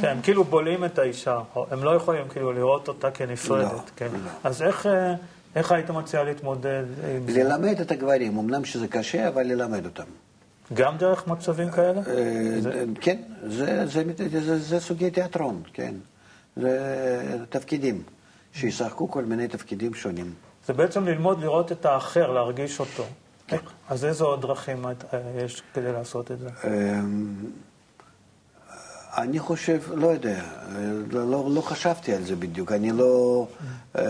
[0.02, 1.40] כן, הם כאילו בולעים את האישה,
[1.72, 4.08] הם לא יכולים כאילו לראות אותה כנפרדת, לא, כן.
[4.14, 4.30] לא.
[4.44, 5.16] אז איך, אה,
[5.56, 6.84] איך היית מציע להתמודד
[7.16, 7.44] עם זה?
[7.44, 10.04] ללמד את הגברים, אמנם שזה קשה, אבל ללמד אותם.
[10.74, 12.02] גם דרך מצבים כאלה?
[12.08, 13.18] אה, כן,
[13.48, 14.04] זה, זה,
[14.40, 15.94] זה, זה, סוגי תיאטרון, כן.
[16.56, 18.04] זה תפקידים,
[18.54, 20.34] שישחקו כל מיני תפקידים שונים.
[20.68, 23.06] זה בעצם ללמוד לראות את האחר, להרגיש אותו.
[23.48, 23.58] כן.
[23.90, 24.92] אז איזה עוד דרכים אה,
[25.46, 26.50] יש כדי לעשות את זה?
[29.18, 33.48] אני חושב, לא יודע, אה, לא, לא, לא חשבתי על זה בדיוק, אני לא...
[33.98, 34.02] אמ,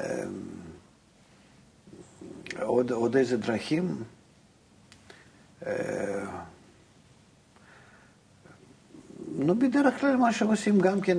[0.00, 0.04] אמ,
[2.62, 4.02] עוד, עוד איזה דרכים?
[5.66, 6.24] אה,
[9.38, 11.18] נו, בדרך כלל מה שעושים גם כן,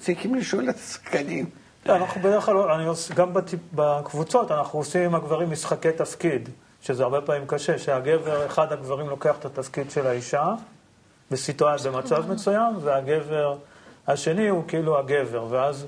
[0.00, 1.50] צריכים לשאול את השחקנים.
[1.86, 6.48] לא, אנחנו בדרך כלל, אני עוש, גם בטיפ, בקבוצות, אנחנו עושים עם הגברים משחקי תפקיד,
[6.80, 10.54] שזה הרבה פעמים קשה, שהגבר, אחד הגברים לוקח את התפקיד של האישה,
[11.30, 13.56] בסיטואציה, במצב מסוים, והגבר
[14.06, 15.86] השני הוא כאילו הגבר, ואז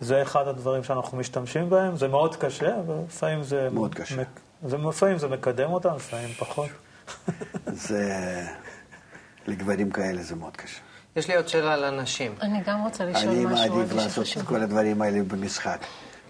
[0.00, 3.68] זה אחד הדברים שאנחנו משתמשים בהם, זה מאוד קשה, אבל לפעמים זה...
[3.72, 4.16] מאוד קשה.
[4.16, 6.68] מק- זה, לפעמים זה מקדם אותם, לפעמים פחות.
[7.66, 8.12] זה...
[9.46, 10.80] לגברים כאלה זה מאוד קשה.
[11.16, 12.34] יש לי עוד שאלה לנשים.
[12.42, 14.42] אני גם רוצה לשאול אני משהו מעדיף רגע לעשות את.
[14.46, 15.78] כל הדברים האלה במשחק.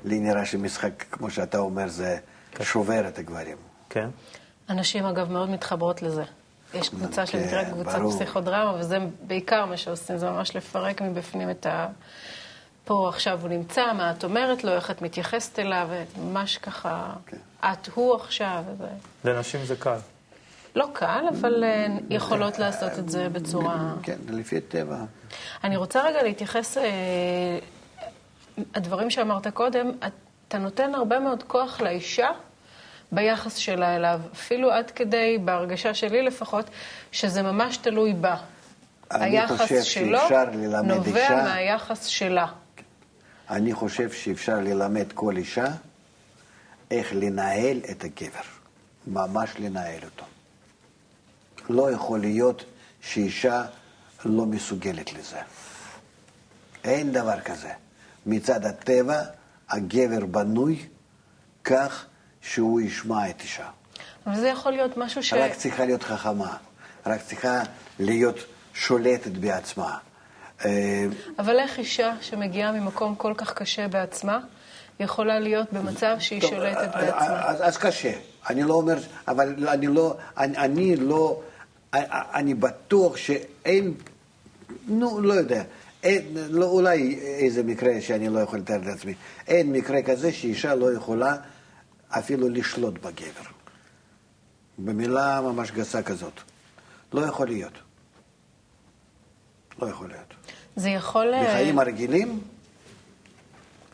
[0.05, 2.17] לי נראה שמשחק, כמו שאתה אומר, זה
[2.63, 3.57] שובר את הגברים.
[3.91, 4.09] כן.
[4.69, 6.23] הנשים, אגב, מאוד מתחברות לזה.
[6.75, 8.13] יש קבוצה כן, שנקראת קבוצת ברור.
[8.13, 11.87] פסיכודרמה, וזה בעיקר מה שעושים, זה ממש לפרק מבפנים את ה...
[12.85, 15.89] פה עכשיו הוא נמצא, מה את אומרת לו, איך את מתייחסת אליו,
[16.19, 17.37] ממש ככה, כן.
[17.65, 18.65] את הוא עכשיו.
[19.25, 19.99] לנשים זה קל.
[20.77, 23.95] לא קל, אבל אה, יכולות לעשות את זה בצורה...
[24.03, 24.99] כן, לפי הטבע.
[25.65, 26.85] אני רוצה רגע להתייחס, אה,
[28.75, 29.91] הדברים שאמרת קודם,
[30.49, 32.31] אתה נותן הרבה מאוד כוח לאישה
[33.13, 36.71] ביחס שלה אליו, אפילו עד כדי, בהרגשה שלי לפחות,
[37.13, 38.37] שזה ממש תלוי בה.
[39.11, 40.19] היחס שלו
[40.85, 42.47] נובע אישה- מהיחס שלה.
[43.51, 45.67] אני חושב שאפשר ללמד כל אישה
[46.91, 48.41] איך לנהל את הגבר.
[49.07, 50.25] ממש לנהל אותו.
[51.69, 52.65] לא יכול להיות
[53.01, 53.63] שאישה
[54.25, 55.39] לא מסוגלת לזה.
[56.85, 57.71] אין דבר כזה.
[58.27, 59.23] מצד הטבע,
[59.71, 60.87] הגבר בנוי
[61.65, 62.07] כך
[62.51, 63.69] שהוא ישמע את אישה.
[64.27, 65.33] אבל זה יכול להיות משהו ש...
[65.33, 66.57] רק צריכה להיות חכמה,
[67.07, 67.63] רק צריכה
[67.99, 68.39] להיות
[68.75, 69.99] שולטת בעצמה.
[70.65, 71.07] אה,
[71.39, 74.41] אבל איך אישה שמגיעה ממקום כל כך קשה בעצמה,
[75.01, 77.21] יכולה להיות במצב שהיא טוב, שולטת אה, בעצמה?
[77.21, 78.13] אה, אז, אז קשה.
[78.51, 78.97] אני לא אומר,
[79.29, 81.41] אבל אני לא, אני, אני לא,
[81.95, 83.95] אני בטוח שאין,
[84.87, 85.63] נו, לא יודע,
[86.03, 89.15] אין, לא, אולי איזה מקרה שאני לא יכול לתאר לעצמי.
[89.49, 91.37] אין מקרה כזה שאישה לא יכולה
[92.19, 93.51] אפילו לשלוט בגבר.
[94.79, 96.41] במילה ממש גסה כזאת.
[97.13, 97.73] לא יכול להיות.
[99.83, 100.35] לא יכול להיות.
[100.77, 101.35] זה יכול...
[101.35, 102.41] אה, בחיים הרגילים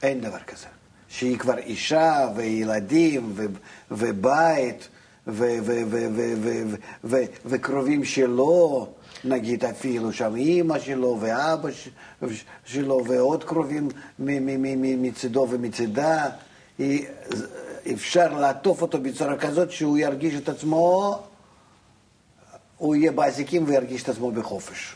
[0.02, 0.66] אין דבר כזה.
[1.08, 3.44] שהיא כבר אישה וילדים ו-
[3.90, 4.88] ובית
[5.26, 8.88] ו- ו- ו- ו- ו- ו- ו- וקרובים שלו,
[9.24, 11.88] נגיד אפילו שם אימא שלו ואבא ש-
[12.64, 16.28] שלו ועוד קרובים מ- מ- מ- מצידו ומצידה.
[16.78, 17.06] היא-
[17.92, 21.18] אפשר לעטוף אותו בצורה כזאת שהוא ירגיש את עצמו,
[22.78, 24.94] הוא יהיה באזיקים וירגיש את עצמו בחופש.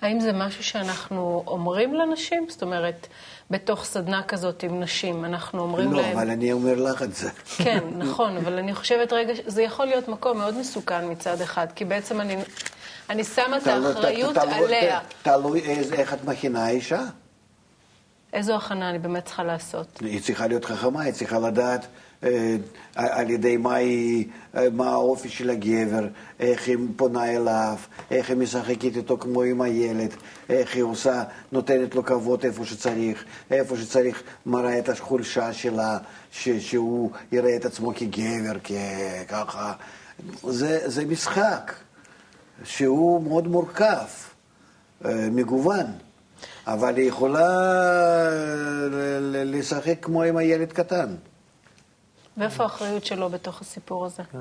[0.00, 2.46] האם זה משהו שאנחנו אומרים לנשים?
[2.48, 3.06] זאת אומרת,
[3.50, 6.18] בתוך סדנה כזאת עם נשים, אנחנו אומרים לא, להם...
[6.18, 7.30] אבל אני אומר לך את זה.
[7.56, 11.84] כן, נכון, אבל אני חושבת, רגע, זה יכול להיות מקום מאוד מסוכן מצד אחד, כי
[11.84, 12.36] בעצם אני,
[13.10, 15.00] אני שמה את תלוי- האחריות תלוי- עליה.
[15.22, 17.02] תלוי איזה- איך את מכינה אישה.
[18.32, 19.86] איזו הכנה אני באמת צריכה לעשות?
[20.00, 21.86] היא צריכה להיות חכמה, היא צריכה לדעת אה,
[22.94, 26.06] על ידי מה, היא, אה, מה האופי של הגבר,
[26.40, 27.76] איך היא פונה אליו,
[28.10, 30.10] איך היא משחקת איתו כמו עם הילד,
[30.48, 35.98] איך היא עושה, נותנת לו כבוד איפה שצריך, איפה שצריך מראה את החולשה שלה,
[36.32, 38.58] ש, שהוא יראה את עצמו כגבר,
[39.28, 39.72] ככה.
[40.48, 41.72] זה, זה משחק
[42.64, 44.06] שהוא מאוד מורכב,
[45.04, 45.86] אה, מגוון.
[46.66, 47.70] אבל היא יכולה
[49.44, 51.14] לשחק כמו עם הילד קטן.
[52.36, 54.22] ואיפה האחריות שלו בתוך הסיפור הזה?
[54.32, 54.38] כן.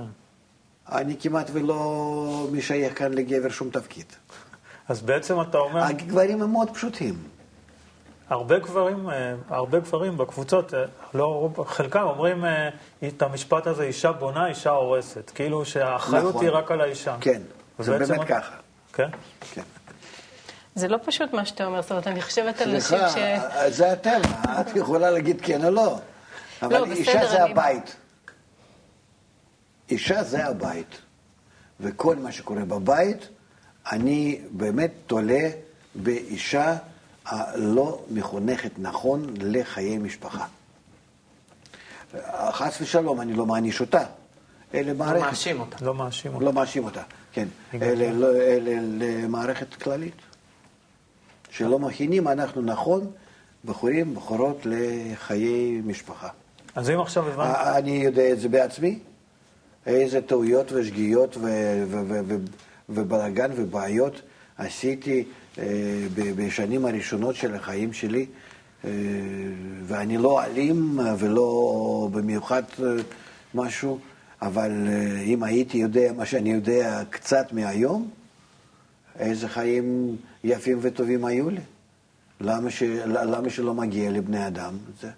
[0.91, 4.05] אני כמעט ולא משייך כאן לגבר שום תפקיד.
[4.89, 7.15] אז בעצם אתה אומר, הגברים הם מאוד פשוטים.
[8.29, 10.83] הרבה גברים, אה, הרבה גברים בקבוצות, אה,
[11.13, 12.69] לא, חלקם אומרים אה,
[13.07, 15.31] את המשפט הזה, אישה בונה, אישה הורסת.
[15.35, 16.45] כאילו שהאחריות נכון.
[16.45, 17.15] היא רק על האישה.
[17.21, 17.41] כן,
[17.79, 18.55] זה באמת אתה- ככה.
[18.93, 19.09] כן?
[19.53, 19.61] כן.
[20.75, 23.09] זה לא פשוט מה שאתה אומר, זאת אומרת, אני חושבת על נשים סליחה,
[23.69, 23.75] ש...
[23.75, 25.97] זה הטבע, את יכולה להגיד כן או לא.
[26.66, 27.95] אבל לא, אישה בסדר, זה אני- הבית.
[29.89, 30.95] אישה זה הבית.
[31.80, 33.28] וכל מה שקורה בבית,
[33.91, 35.49] אני באמת תולה
[35.95, 36.78] באישה
[37.26, 40.45] הלא מחונכת נכון לחיי משפחה.
[42.51, 44.03] חס ושלום, אני לא מעניש אותה.
[44.74, 45.22] אלה לא מערכת.
[45.26, 45.86] מאשים אותה.
[45.86, 46.45] לא מאשים אותה.
[46.45, 47.01] לא מאשים אותה,
[47.34, 47.47] כן.
[47.82, 50.13] אלה, לא, אלה למערכת כללית.
[51.49, 53.11] שלא מכינים אנחנו נכון
[53.66, 56.30] בחורים, בחורות לחיי משפחה.
[56.76, 58.99] אז אם עכשיו הבנת, א- אני יודע את זה בעצמי,
[59.86, 61.38] איזה טעויות ושגיאות
[62.89, 64.21] ובלאגן ובעיות
[64.57, 65.23] עשיתי
[65.57, 65.63] אה,
[66.15, 68.26] בשנים הראשונות של החיים שלי,
[68.86, 68.89] אה,
[69.84, 72.89] ואני לא אלים ולא במיוחד אה,
[73.53, 73.99] משהו,
[74.41, 78.09] אבל אה, אם הייתי יודע מה שאני יודע קצת מהיום,
[79.19, 81.61] איזה חיים יפים וטובים היו לי.
[82.41, 82.84] למה, ש...
[83.05, 85.09] למה שלא מגיע לבני אדם זה?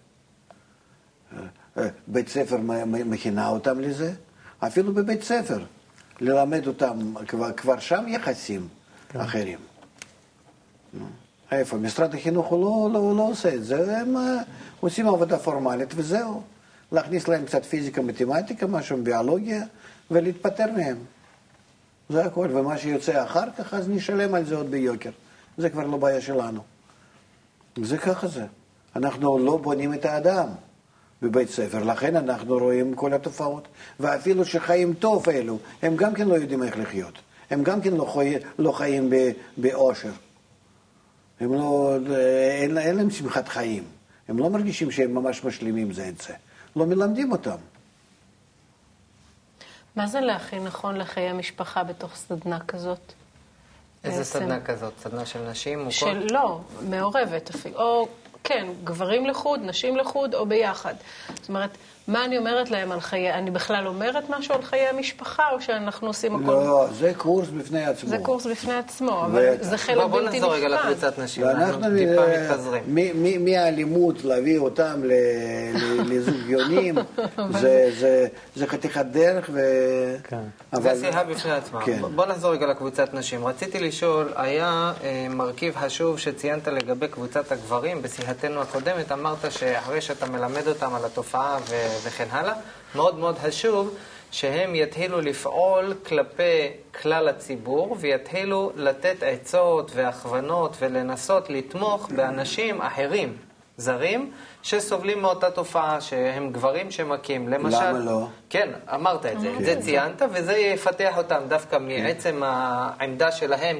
[1.77, 4.13] אה, בית ספר מכינה אותם לזה,
[4.59, 5.63] אפילו בבית ספר,
[6.19, 8.67] ללמד אותם כבר, כבר שם יחסים
[9.17, 9.59] אחרים.
[10.93, 11.05] נו,
[11.51, 11.77] איפה?
[11.77, 14.41] משרד החינוך הוא לא, לא, הוא לא עושה את זה, הם אה,
[14.79, 16.41] עושים עבודה פורמלית וזהו.
[16.91, 19.63] להכניס להם קצת פיזיקה, מתמטיקה, משהו ביולוגיה,
[20.11, 20.97] ולהתפטר מהם.
[22.09, 25.11] זה הכל, ומה שיוצא אחר כך, אז נשלם על זה עוד ביוקר.
[25.57, 26.61] זה כבר לא בעיה שלנו.
[27.83, 28.45] זה ככה זה.
[28.95, 30.47] אנחנו לא בונים את האדם
[31.21, 33.67] בבית ספר, לכן אנחנו רואים כל התופעות.
[33.99, 37.13] ואפילו שחיים טוב אלו, הם גם כן לא יודעים איך לחיות.
[37.49, 38.35] הם גם כן לא, חי...
[38.59, 39.31] לא חיים ב...
[39.57, 40.11] באושר.
[41.39, 41.97] הם לא,
[42.61, 43.83] אין, אין להם שמחת חיים.
[44.27, 46.33] הם לא מרגישים שהם ממש משלימים זה את זה.
[46.75, 47.57] לא מלמדים אותם.
[49.95, 53.13] מה זה להכין נכון לחיי משפחה בתוך סדנה כזאת?
[54.03, 54.39] איזה בעצם.
[54.39, 54.93] סדנה כזאת?
[54.99, 55.93] סדנה של נשים מוכות?
[55.93, 57.79] של לא, מעורבת אפילו.
[57.79, 58.07] או
[58.43, 60.93] כן, גברים לחוד, נשים לחוד, או ביחד.
[61.41, 61.69] זאת אומרת,
[62.07, 63.33] מה אני אומרת להם על חיי...
[63.33, 66.51] אני בכלל אומרת משהו על חיי המשפחה, או שאנחנו עושים הכל...
[66.53, 68.09] לא, זה קורס בפני עצמו.
[68.09, 69.55] זה קורס בפני עצמו, אבל.
[69.61, 70.79] זה חלק בוא, בוא בלתי נחזור רגע נפרד.
[70.89, 72.83] לקבוצת נשים, אנחנו טיפה מתפזרים.
[72.87, 75.11] מ- מ- מהאלימות להביא אותם ל-
[75.73, 76.95] ל- לזוגיונים,
[77.51, 79.59] זה- זה- זה חתיכת דרך, ו...
[80.23, 80.39] כן.
[80.81, 81.81] זה שיחה בפני עצמה.
[81.85, 82.01] כן.
[82.15, 83.45] בוא נחזור רגע לקבוצת נשים.
[83.47, 88.01] רציתי לשאול, היה אה, מרכיב חשוב שציינת לגבי קבוצת הגברים
[88.37, 92.53] בשיחתנו הקודמת, אמרת שאחרי שאתה מלמד אותם על התופעה ו- וכן הלאה,
[92.95, 93.95] מאוד מאוד חשוב
[94.31, 96.71] שהם יתחילו לפעול כלפי
[97.01, 103.37] כלל הציבור ויתחילו לתת עצות והכוונות ולנסות לתמוך באנשים אחרים,
[103.77, 104.31] זרים,
[104.63, 107.47] שסובלים מאותה תופעה, שהם גברים שמכים.
[107.47, 107.89] למשל...
[107.89, 108.27] למה לא?
[108.49, 113.79] כן, אמרת את זה, את זה ציינת, וזה יפתח אותם דווקא מעצם העמדה שלהם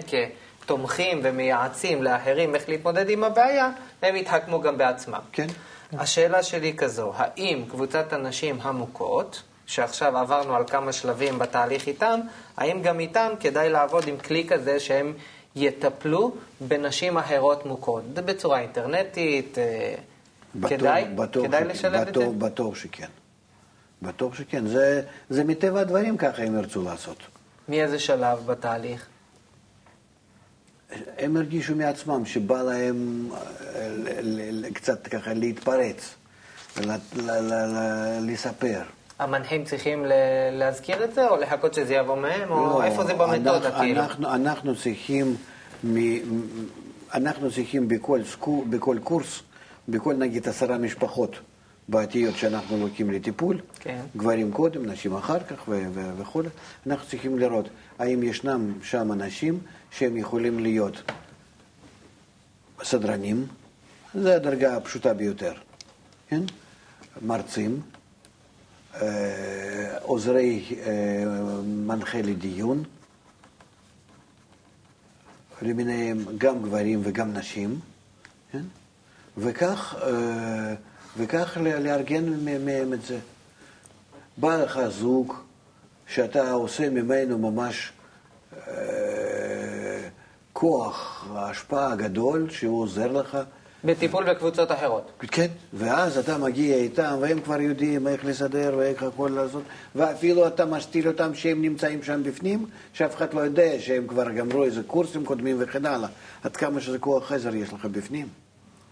[0.67, 3.69] כתומכים ומייעצים לאחרים איך להתמודד עם הבעיה,
[4.01, 5.19] הם יתחכמו גם בעצמם.
[5.31, 5.47] כן.
[5.93, 12.19] השאלה שלי כזו, האם קבוצת הנשים המוכות, שעכשיו עברנו על כמה שלבים בתהליך איתם,
[12.57, 15.13] האם גם איתם כדאי לעבוד עם כלי כזה שהם
[15.55, 18.03] יטפלו בנשים אחרות מוכות?
[18.13, 19.93] בצורה אינטרנטית, אה,
[20.55, 22.37] בתור- כדאי, בתור כדאי שכן, לשלב את בתור- זה?
[22.37, 23.07] בתור שכן.
[24.01, 24.67] בתור שכן.
[24.67, 27.17] זה, זה מטבע הדברים ככה הם ירצו לעשות.
[27.69, 29.07] מאיזה שלב בתהליך?
[31.17, 36.15] הם הרגישו מעצמם שבא להם אה, קצת ככה להתפרץ,
[36.77, 38.81] ל- ל- ל- ל- לספר.
[39.19, 40.05] המנחים צריכים
[40.51, 44.01] להזכיר את זה, או לחכות שזה יבוא מהם, או לא, איפה זה במתודה, כאילו?
[44.01, 45.35] אנחנו, אנחנו צריכים,
[45.83, 45.95] מ,
[47.13, 49.41] אנחנו צריכים בכל, סקו, בכל קורס,
[49.87, 51.35] בכל נגיד עשרה משפחות
[51.89, 54.01] בעתיות שאנחנו לוקחים לטיפול, כן.
[54.17, 56.41] גברים קודם, נשים אחר כך ו- ו- וכו',
[56.87, 57.69] אנחנו צריכים לראות
[57.99, 59.59] האם ישנם שם אנשים
[59.91, 61.11] שהם יכולים להיות
[62.83, 63.47] סדרנים,
[64.15, 65.53] זו הדרגה הפשוטה ביותר,
[66.29, 66.41] כן?
[67.21, 67.81] מרצים,
[68.95, 71.23] אה, עוזרי אה,
[71.65, 72.83] מנחה לדיון,
[75.61, 77.79] למיניהם גם גברים וגם נשים,
[78.51, 78.63] כן?
[79.37, 80.73] וכך, אה,
[81.17, 83.19] וכך לארגן מהם את זה.
[84.37, 85.33] בא לך זוג
[86.07, 87.91] שאתה עושה ממנו ממש
[88.67, 90.07] אה,
[90.53, 93.37] כוח, השפעה גדול, שהוא עוזר לך,
[93.83, 95.11] בטיפול בקבוצות אחרות.
[95.27, 99.63] כן, ואז אתה מגיע איתם, והם כבר יודעים איך לסדר ואיך הכל לעשות,
[99.95, 104.63] ואפילו אתה משתיל אותם שהם נמצאים שם בפנים, שאף אחד לא יודע שהם כבר גמרו
[104.63, 106.09] איזה קורסים קודמים וכן הלאה.
[106.43, 108.27] עד כמה שזה כוח עזר יש לך בפנים.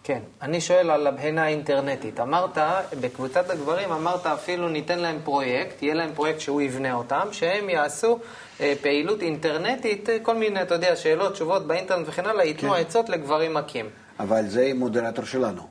[0.07, 0.19] כן.
[0.41, 2.19] אני שואל על הבחינה האינטרנטית.
[2.19, 2.57] אמרת,
[3.01, 8.19] בקבוצת הגברים, אמרת אפילו ניתן להם פרויקט, יהיה להם פרויקט שהוא יבנה אותם, שהם יעשו
[8.61, 12.79] אה, פעילות אינטרנטית, אה, כל מיני, אתה יודע, שאלות, תשובות באינטרנט וכן הלאה, ייתנו כן.
[12.79, 13.85] עצות לגברים מכים.
[14.19, 15.61] אבל זה מודרטור שלנו.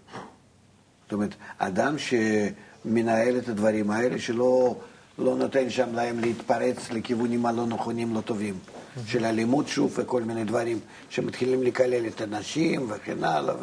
[1.04, 4.76] זאת אומרת, אדם שמנהל את הדברים האלה, שלא
[5.18, 8.58] לא נותן שם להם להתפרץ לכיוונים הלא נכונים, לא טובים.
[9.06, 10.80] של אלימות שוב וכל מיני דברים
[11.10, 13.54] שמתחילים לקלל את הנשים וכן הלאה,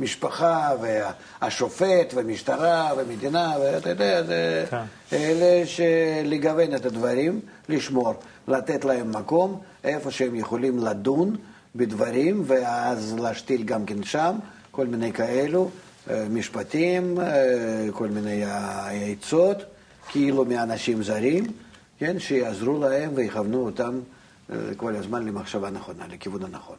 [0.00, 4.82] ומשפחה, והשופט, ומשטרה, ומדינה, ואתה יודע, זה כן.
[5.12, 8.14] אלה שלגוון את הדברים, לשמור,
[8.48, 11.36] לתת להם מקום, איפה שהם יכולים לדון
[11.76, 14.36] בדברים, ואז להשתיל גם כן שם,
[14.70, 15.70] כל מיני כאלו,
[16.10, 18.44] אה, משפטים, אה, כל מיני
[19.12, 19.56] עצות,
[20.08, 21.44] כאילו מאנשים זרים,
[21.98, 24.00] כן, שיעזרו להם ויכוונו אותם
[24.50, 26.76] אה, כל הזמן למחשבה נכונה, לכיוון הנכון.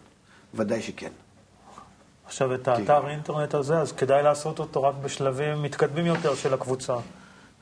[0.54, 1.12] ודאי שכן.
[2.28, 6.96] עכשיו, את האתר אינטרנט הזה, אז כדאי לעשות אותו רק בשלבים מתקדמים יותר של הקבוצה.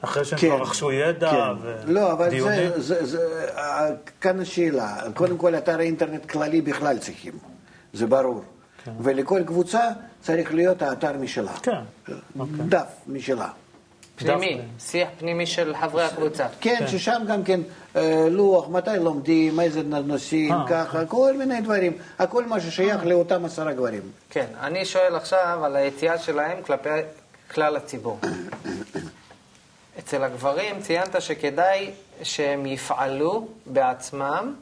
[0.02, 1.92] אחרי שהם כבר רכשו ידע כן.
[1.94, 2.70] לא, אבל ודיונים.
[2.76, 3.48] זה, זה, זה,
[4.22, 4.98] כאן השאלה.
[5.14, 7.34] קודם כל, אתר אינטרנט כללי בכלל צריכים,
[7.94, 8.44] זה ברור.
[9.00, 9.90] ולכל קבוצה
[10.22, 11.54] צריך להיות האתר משלה.
[11.54, 11.82] כן,
[12.40, 12.56] אוקיי.
[12.70, 13.50] דף משלה.
[14.16, 14.68] פנימי, דווקא.
[14.80, 16.48] שיח פנימי של חברי הקבוצה.
[16.62, 16.88] כן, כן.
[16.88, 17.60] ששם גם כן
[17.96, 21.98] אה, לוח, מתי לומדים, איזה נושאים, אה, ככה, כל מיני דברים.
[22.20, 24.02] הכל מה ששייך לאותם עשרה גברים.
[24.30, 26.90] כן, אני שואל עכשיו על היציאה שלהם כלפי
[27.52, 28.20] כלל הציבור.
[30.00, 31.92] אצל הגברים ציינת שכדאי
[32.24, 34.54] שהם יפעלו בעצמם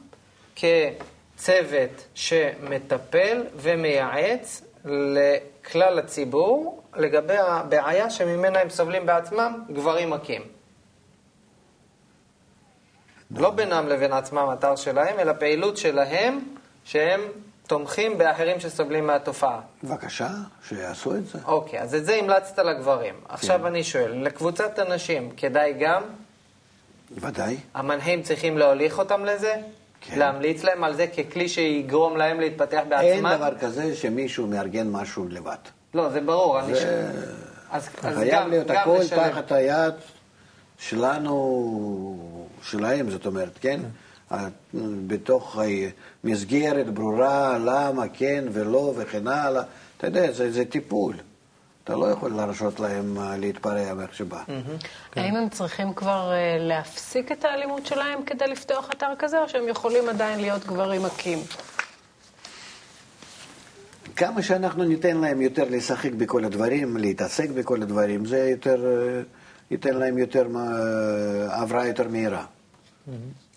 [0.56, 10.42] כצוות שמטפל ומייעץ לכלל הציבור לגבי הבעיה שממנה הם סובלים בעצמם, גברים מכים.
[13.30, 16.40] לא בינם לבין עצמם אתר שלהם, אלא פעילות שלהם
[16.84, 17.20] שהם
[17.66, 19.60] תומכים באחרים שסובלים מהתופעה.
[19.84, 20.28] בבקשה,
[20.68, 21.38] שיעשו את זה.
[21.44, 23.14] אוקיי, אז את זה המלצת לגברים.
[23.28, 26.02] עכשיו אני שואל, לקבוצת הנשים כדאי גם?
[27.10, 27.56] ודאי.
[27.74, 29.54] המנחים צריכים להוליך אותם לזה?
[30.06, 30.18] כן.
[30.18, 33.32] להמליץ להם על זה ככלי שיגרום להם להתפתח אין בעצמם?
[33.36, 35.56] דבר כזה שמישהו מארגן משהו לבד.
[35.94, 36.60] לא, זה ברור.
[36.60, 36.78] אני ש...
[37.70, 39.28] אז, אז חייב גם, להיות גם הכל לשלב.
[39.30, 39.94] תחת היד
[40.78, 42.18] שלנו,
[42.62, 43.80] שלהם, זאת אומרת, כן?
[44.30, 44.48] ה-
[45.06, 45.58] בתוך
[46.24, 49.62] מסגרת ברורה, למה כן ולא וכן הלאה.
[49.98, 51.14] אתה יודע, זה, זה טיפול.
[51.84, 54.42] אתה לא יכול להרשות להם אה, להתפרע מאיך שבא.
[55.16, 59.68] האם הם צריכים כבר אה, להפסיק את האלימות שלהם כדי לפתוח אתר כזה, או שהם
[59.68, 61.38] יכולים עדיין להיות גברים מכים?
[64.16, 69.22] כמה שאנחנו ניתן להם יותר לשחק בכל הדברים, להתעסק בכל הדברים, זה יותר, אה,
[69.70, 72.44] ייתן להם יותר, אה, הבראה יותר מהירה.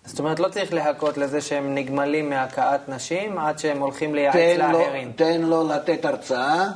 [0.05, 5.11] זאת אומרת, לא צריך להכות לזה שהם נגמלים מהכאת נשים עד שהם הולכים לייעץ לאחרים.
[5.15, 6.69] תן לו לתת הרצאה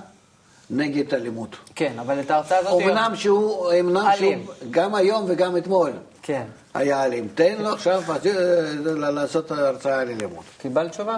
[0.71, 1.55] נגד אלימות.
[1.75, 2.81] כן, אבל את ההרצאה הזאת...
[2.81, 4.43] אמנם שהוא, אמנם אלים.
[4.43, 5.91] שהוא, גם היום וגם אתמול
[6.21, 6.43] כן.
[6.73, 7.27] היה אלים.
[7.35, 10.43] תן לו עכשיו אה, לעשות הרצאה על אלימות.
[10.57, 11.17] קיבלת תשובה?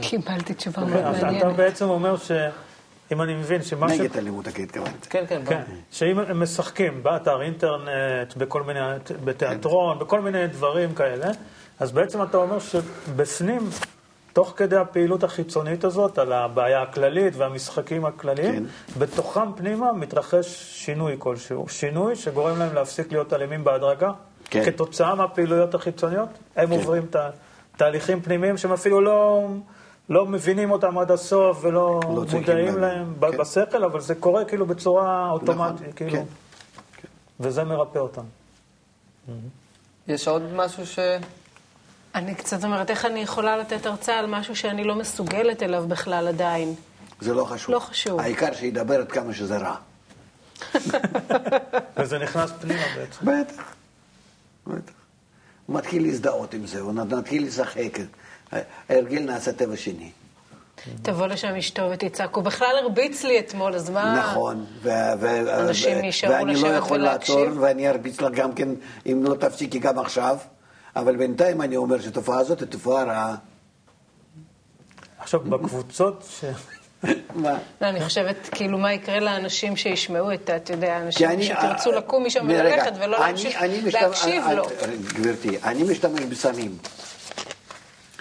[0.00, 1.56] קיבלתי תשובה מאוד אז אתה מעניינת.
[1.56, 3.92] בעצם אומר שאם אני מבין שמה ש...
[3.92, 5.08] נגד אלימות, הכי התכוונתי.
[5.10, 8.80] כן, כן, כן, שאם הם משחקים באתר אינטרנט, בכל מיני,
[9.24, 11.30] בתיאטרון, בכל מיני דברים כאלה,
[11.80, 13.58] אז בעצם אתה אומר שבפנים,
[14.32, 18.98] תוך כדי הפעילות החיצונית הזאת, על הבעיה הכללית והמשחקים הכלליים, כן.
[19.00, 20.46] בתוכם פנימה מתרחש
[20.84, 21.68] שינוי כלשהו.
[21.68, 24.10] שינוי שגורם להם להפסיק להיות אלימים בהדרגה,
[24.44, 24.64] כן.
[24.64, 26.28] כתוצאה מהפעילויות החיצוניות.
[26.56, 26.72] הם כן.
[26.72, 27.16] עוברים ת,
[27.76, 29.48] תהליכים פנימיים שהם אפילו לא...
[30.08, 32.78] לא מבינים אותם עד הסוף ולא לא מודעים.
[32.78, 33.38] להם כן.
[33.38, 36.12] בשכל, אבל זה קורה כאילו בצורה אוטומטית, נכון, כאילו.
[36.12, 36.24] כן.
[37.40, 38.22] וזה מרפא אותם.
[40.08, 40.98] יש עוד משהו ש...
[42.18, 46.28] אני קצת אומרת, איך אני יכולה לתת הרצאה על משהו שאני לא מסוגלת אליו בכלל
[46.28, 46.74] עדיין?
[47.20, 47.74] זה לא חשוב.
[47.74, 48.20] לא חשוב.
[48.20, 49.74] העיקר שידבר עד כמה שזה רע.
[51.96, 53.26] וזה נכנס פנימה בעצם.
[53.26, 53.74] בטח,
[54.66, 54.92] בטח.
[55.66, 57.98] הוא מתחיל להזדהות עם זה, הוא מתחיל לשחק.
[58.88, 60.10] ההרגל נעשה טבע שני.
[61.02, 64.16] תבוא לשם אשתו ותצעק, הוא בכלל הרביץ לי אתמול, אז מה...
[64.18, 64.66] נכון.
[64.82, 64.88] ו-
[65.20, 67.38] ו- אנשים יישארו ואני לא לשבת יכול ולהקשיב?
[67.38, 68.68] לעצור, ואני ארביץ לך גם כן,
[69.06, 70.36] אם לא תפסיקי גם עכשיו.
[70.98, 73.34] אבל בינתיים אני אומר שהתופעה הזאת היא תופעה רעה.
[75.18, 76.44] עכשיו, בקבוצות ש...
[77.34, 77.58] מה?
[77.80, 82.26] לא, אני חושבת, כאילו, מה יקרה לאנשים שישמעו את, ה- אתה יודע, אנשים שתרצו לקום
[82.26, 84.64] משם וללכת ולא להקשיב אני- לו.
[85.14, 86.76] גברתי, אני משתמש בסמים.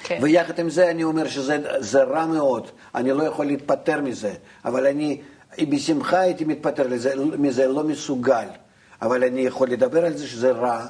[0.04, 0.20] כן.
[0.22, 4.34] ויחד עם זה אני אומר שזה זה רע מאוד, אני לא יכול להתפטר מזה,
[4.66, 5.22] אבל אני
[5.70, 8.48] בשמחה הייתי מתפטר לזה, מזה, לא מסוגל,
[9.02, 10.86] אבל אני יכול לדבר על זה שזה רע,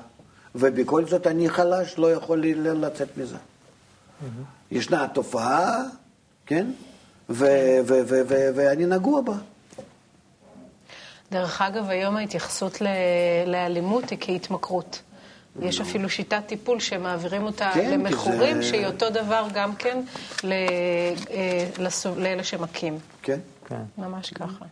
[0.59, 3.37] ובכל זאת אני חלש, לא יכול ל- לצאת מזה.
[4.71, 5.81] ישנה תופעה,
[6.45, 6.67] כן?
[7.29, 9.33] ואני נגוע בה.
[11.31, 12.87] דרך אגב, היום ההתייחסות ל-
[13.47, 15.01] לאלימות היא כהתמכרות.
[15.61, 20.01] יש אפילו שיטת טיפול שמעבירים אותה כן, למכורים, זה- שהיא אותו דבר גם כן
[20.43, 20.51] ל-
[21.31, 22.99] אה, לסו- לאלה שמכים.
[23.21, 23.39] כן?
[23.67, 23.81] כן.
[23.97, 24.65] ממש ככה.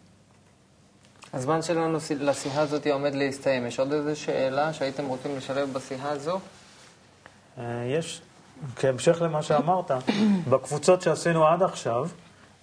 [1.36, 3.66] הזמן שלנו לשיחה הזאת עומד להסתיים.
[3.66, 6.40] יש עוד איזו שאלה שהייתם רוצים לשלב בשיחה הזו?
[7.58, 8.22] אה, יש,
[8.76, 9.92] כהמשך למה שאמרת,
[10.50, 12.08] בקבוצות שעשינו עד עכשיו,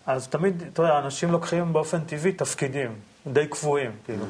[0.06, 2.94] אז תמיד, אתה יודע, אנשים לוקחים באופן טבעי תפקידים,
[3.26, 4.24] די קבועים, כאילו.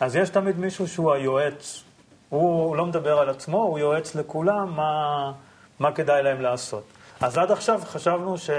[0.00, 1.82] אז יש תמיד מישהו שהוא היועץ.
[2.28, 5.32] הוא לא מדבר על עצמו, הוא יועץ לכולם מה,
[5.78, 6.84] מה כדאי להם לעשות.
[7.20, 8.50] אז עד עכשיו חשבנו ש...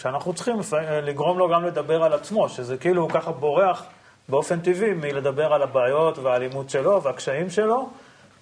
[0.00, 0.56] שאנחנו צריכים
[1.02, 3.84] לגרום לו גם לדבר על עצמו, שזה כאילו הוא ככה בורח
[4.30, 7.88] באופן טבעי מלדבר על הבעיות והאלימות שלו והקשיים שלו,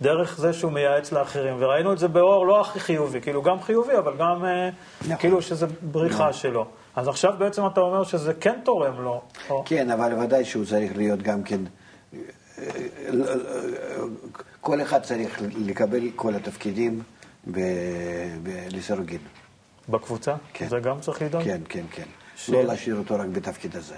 [0.03, 1.55] דרך זה שהוא מייעץ לאחרים.
[1.59, 4.69] וראינו את זה באור לא הכי חיובי, כאילו גם חיובי, אבל גם אה,
[5.03, 5.17] נכון.
[5.17, 6.67] כאילו שזה בריחה שלו.
[6.97, 9.21] אז עכשיו בעצם אתה אומר שזה כן תורם לו.
[9.51, 9.63] או...
[9.67, 11.61] כן, אבל ודאי שהוא צריך להיות גם כן...
[14.61, 17.03] כל אחד צריך לקבל כל התפקידים
[17.47, 17.59] ב-
[18.43, 19.19] ב- לסירוגין.
[19.89, 20.35] בקבוצה?
[20.53, 20.69] כן.
[20.69, 21.45] זה גם צריך לדאוג?
[21.45, 22.05] כן, כן, כן.
[22.37, 23.95] ש- לא להשאיר אותו רק בתפקיד הזה.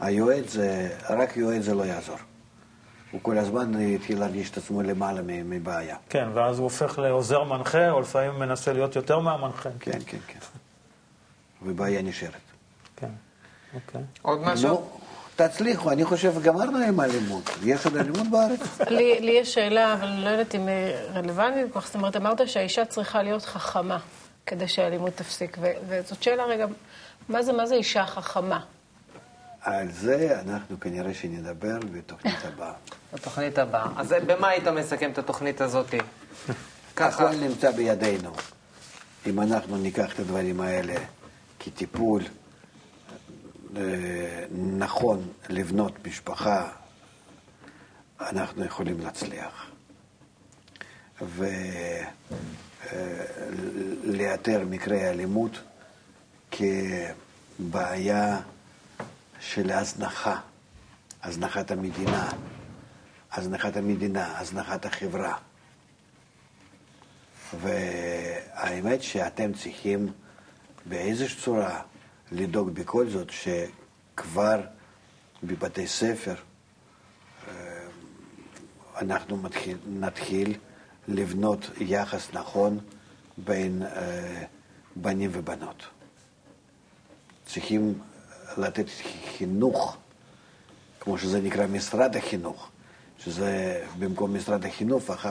[0.00, 2.16] היועץ, זה- רק יועץ זה לא יעזור.
[3.10, 5.96] הוא כל הזמן התחיל להרגיש את עצמו למעלה מבעיה.
[6.08, 9.68] כן, ואז הוא הופך לעוזר מנחה, או לפעמים מנסה להיות יותר מהמנחה.
[9.80, 10.38] כן, כן, כן.
[11.62, 12.32] ובעיה נשארת.
[12.96, 13.08] כן,
[13.74, 14.00] אוקיי.
[14.22, 14.88] עוד משהו?
[15.36, 17.50] תצליחו, אני חושב, גמרנו עם האלימות.
[17.64, 18.80] יש עוד אלימות בארץ?
[18.90, 21.86] לי, לי יש שאלה, אבל אני לא יודעת אם היא רלוונטית כל כך.
[21.86, 23.98] זאת אומרת, אמרת שהאישה צריכה להיות חכמה
[24.46, 25.58] כדי שהאלימות תפסיק.
[25.88, 26.66] וזאת שאלה רגע,
[27.28, 28.60] מה זה, מה זה אישה חכמה?
[29.64, 32.72] על זה אנחנו כנראה שנדבר בתוכנית הבאה.
[33.12, 33.86] בתוכנית הבאה.
[33.96, 35.94] אז במה היית מסכם את התוכנית הזאת?
[36.96, 37.28] ככה.
[37.28, 38.32] הכל נמצא בידינו.
[39.26, 40.94] אם אנחנו ניקח את הדברים האלה
[41.58, 42.22] כטיפול
[43.76, 44.44] אה,
[44.78, 46.68] נכון לבנות משפחה,
[48.20, 49.66] אנחנו יכולים להצליח.
[54.04, 55.58] ולאתר מקרי אלימות
[56.50, 58.40] כבעיה
[59.44, 60.40] של הזנחה,
[61.22, 62.30] הזנחת המדינה,
[63.32, 65.36] הזנחת המדינה, הזנחת החברה.
[67.60, 70.12] והאמת שאתם צריכים
[70.86, 71.82] באיזושהי צורה
[72.32, 74.60] לדאוג בכל זאת שכבר
[75.42, 76.34] בבתי ספר
[77.48, 77.52] אה,
[79.00, 80.58] אנחנו מתחיל, נתחיל
[81.08, 82.78] לבנות יחס נכון
[83.38, 84.44] בין אה,
[84.96, 85.86] בנים ובנות.
[87.46, 87.98] צריכים
[88.58, 88.86] לתת
[89.38, 89.96] חינוך,
[91.00, 92.68] כמו שזה נקרא משרד החינוך,
[93.18, 95.26] שזה במקום משרד החינוך הפך,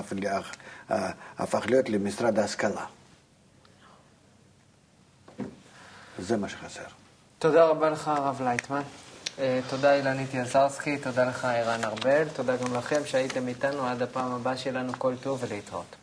[1.38, 2.86] הפך להיות למשרד ההשכלה.
[6.19, 6.84] זה מה שחסר.
[7.39, 8.82] תודה רבה לך, הרב לייטמן.
[9.39, 14.32] אה, תודה אילנית יזרסקי, תודה לך ערן ארבל, תודה גם לכם שהייתם איתנו עד הפעם
[14.32, 15.95] הבאה שלנו, כל טוב ולהתראות.